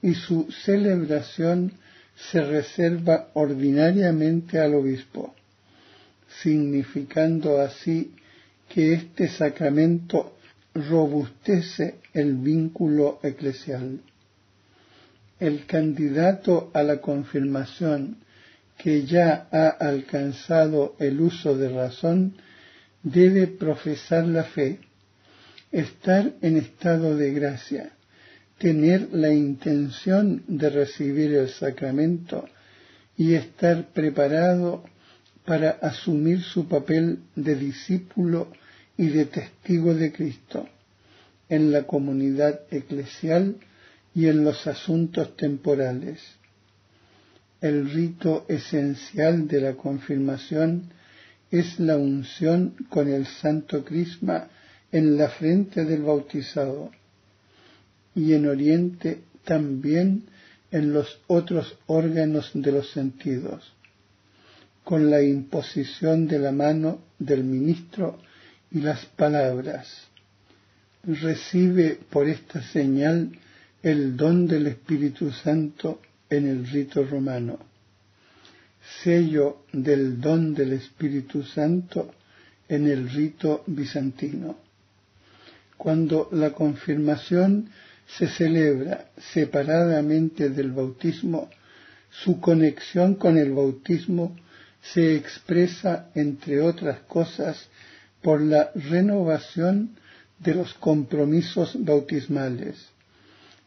y 0.01 0.13
su 0.15 0.49
celebración 0.63 1.73
se 2.31 2.41
reserva 2.41 3.29
ordinariamente 3.33 4.59
al 4.59 4.75
obispo, 4.75 5.33
significando 6.41 7.59
así 7.61 8.13
que 8.69 8.93
este 8.93 9.27
sacramento 9.29 10.35
robustece 10.87 11.99
el 12.13 12.35
vínculo 12.35 13.19
eclesial. 13.23 14.01
El 15.39 15.65
candidato 15.65 16.69
a 16.73 16.83
la 16.83 16.99
confirmación 17.01 18.17
que 18.77 19.05
ya 19.05 19.47
ha 19.51 19.67
alcanzado 19.67 20.95
el 20.99 21.19
uso 21.19 21.57
de 21.57 21.69
razón 21.69 22.35
debe 23.03 23.47
profesar 23.47 24.25
la 24.25 24.43
fe, 24.43 24.79
estar 25.71 26.33
en 26.41 26.57
estado 26.57 27.15
de 27.15 27.31
gracia, 27.33 27.91
tener 28.57 29.09
la 29.11 29.31
intención 29.31 30.43
de 30.47 30.69
recibir 30.69 31.33
el 31.33 31.49
sacramento 31.49 32.47
y 33.17 33.33
estar 33.33 33.87
preparado 33.89 34.83
para 35.45 35.71
asumir 35.71 36.41
su 36.41 36.67
papel 36.67 37.19
de 37.35 37.55
discípulo 37.55 38.51
y 38.99 39.07
de 39.07 39.23
testigo 39.27 39.93
de 39.93 40.11
Cristo 40.11 40.67
en 41.47 41.71
la 41.71 41.83
comunidad 41.83 42.59
eclesial 42.69 43.55
y 44.13 44.27
en 44.27 44.43
los 44.43 44.67
asuntos 44.67 45.37
temporales. 45.37 46.19
El 47.61 47.89
rito 47.89 48.45
esencial 48.49 49.47
de 49.47 49.61
la 49.61 49.75
confirmación 49.75 50.89
es 51.49 51.79
la 51.79 51.95
unción 51.95 52.75
con 52.89 53.07
el 53.07 53.25
santo 53.25 53.85
crisma 53.85 54.49
en 54.91 55.17
la 55.17 55.29
frente 55.29 55.85
del 55.85 56.01
bautizado 56.01 56.91
y 58.13 58.33
en 58.33 58.47
Oriente 58.47 59.21
también 59.45 60.23
en 60.71 60.91
los 60.91 61.21
otros 61.27 61.77
órganos 61.87 62.51
de 62.53 62.73
los 62.73 62.91
sentidos, 62.91 63.73
con 64.83 65.09
la 65.09 65.21
imposición 65.21 66.27
de 66.27 66.39
la 66.39 66.51
mano 66.51 66.99
del 67.17 67.45
ministro 67.45 68.19
y 68.71 68.81
las 68.81 69.05
palabras. 69.05 70.07
Recibe 71.03 71.97
por 72.09 72.27
esta 72.27 72.61
señal 72.61 73.31
el 73.81 74.17
don 74.17 74.47
del 74.47 74.67
Espíritu 74.67 75.31
Santo 75.31 76.01
en 76.29 76.47
el 76.47 76.67
rito 76.67 77.03
romano. 77.03 77.59
Sello 79.03 79.63
del 79.71 80.19
don 80.19 80.53
del 80.53 80.73
Espíritu 80.73 81.43
Santo 81.43 82.11
en 82.67 82.87
el 82.87 83.09
rito 83.09 83.63
bizantino. 83.67 84.57
Cuando 85.77 86.27
la 86.31 86.51
confirmación 86.51 87.69
se 88.17 88.27
celebra 88.27 89.09
separadamente 89.17 90.49
del 90.49 90.71
bautismo, 90.71 91.49
su 92.09 92.39
conexión 92.39 93.15
con 93.15 93.37
el 93.37 93.51
bautismo 93.51 94.35
se 94.81 95.15
expresa, 95.15 96.09
entre 96.15 96.61
otras 96.61 96.99
cosas, 97.01 97.69
por 98.21 98.41
la 98.41 98.71
renovación 98.75 99.95
de 100.39 100.55
los 100.55 100.73
compromisos 100.75 101.75
bautismales. 101.83 102.89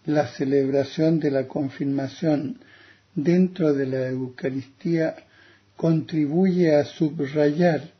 La 0.06 0.26
celebración 0.26 1.20
de 1.20 1.30
la 1.30 1.46
confirmación 1.46 2.58
dentro 3.14 3.72
de 3.72 3.86
la 3.86 4.08
Eucaristía 4.08 5.14
contribuye 5.76 6.74
a 6.74 6.84
subrayar 6.84 7.92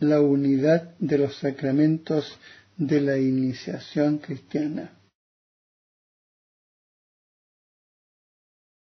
la 0.00 0.20
unidad 0.20 0.94
de 0.98 1.18
los 1.18 1.36
sacramentos 1.36 2.38
de 2.76 3.00
la 3.00 3.18
iniciación 3.18 4.18
cristiana. 4.18 4.92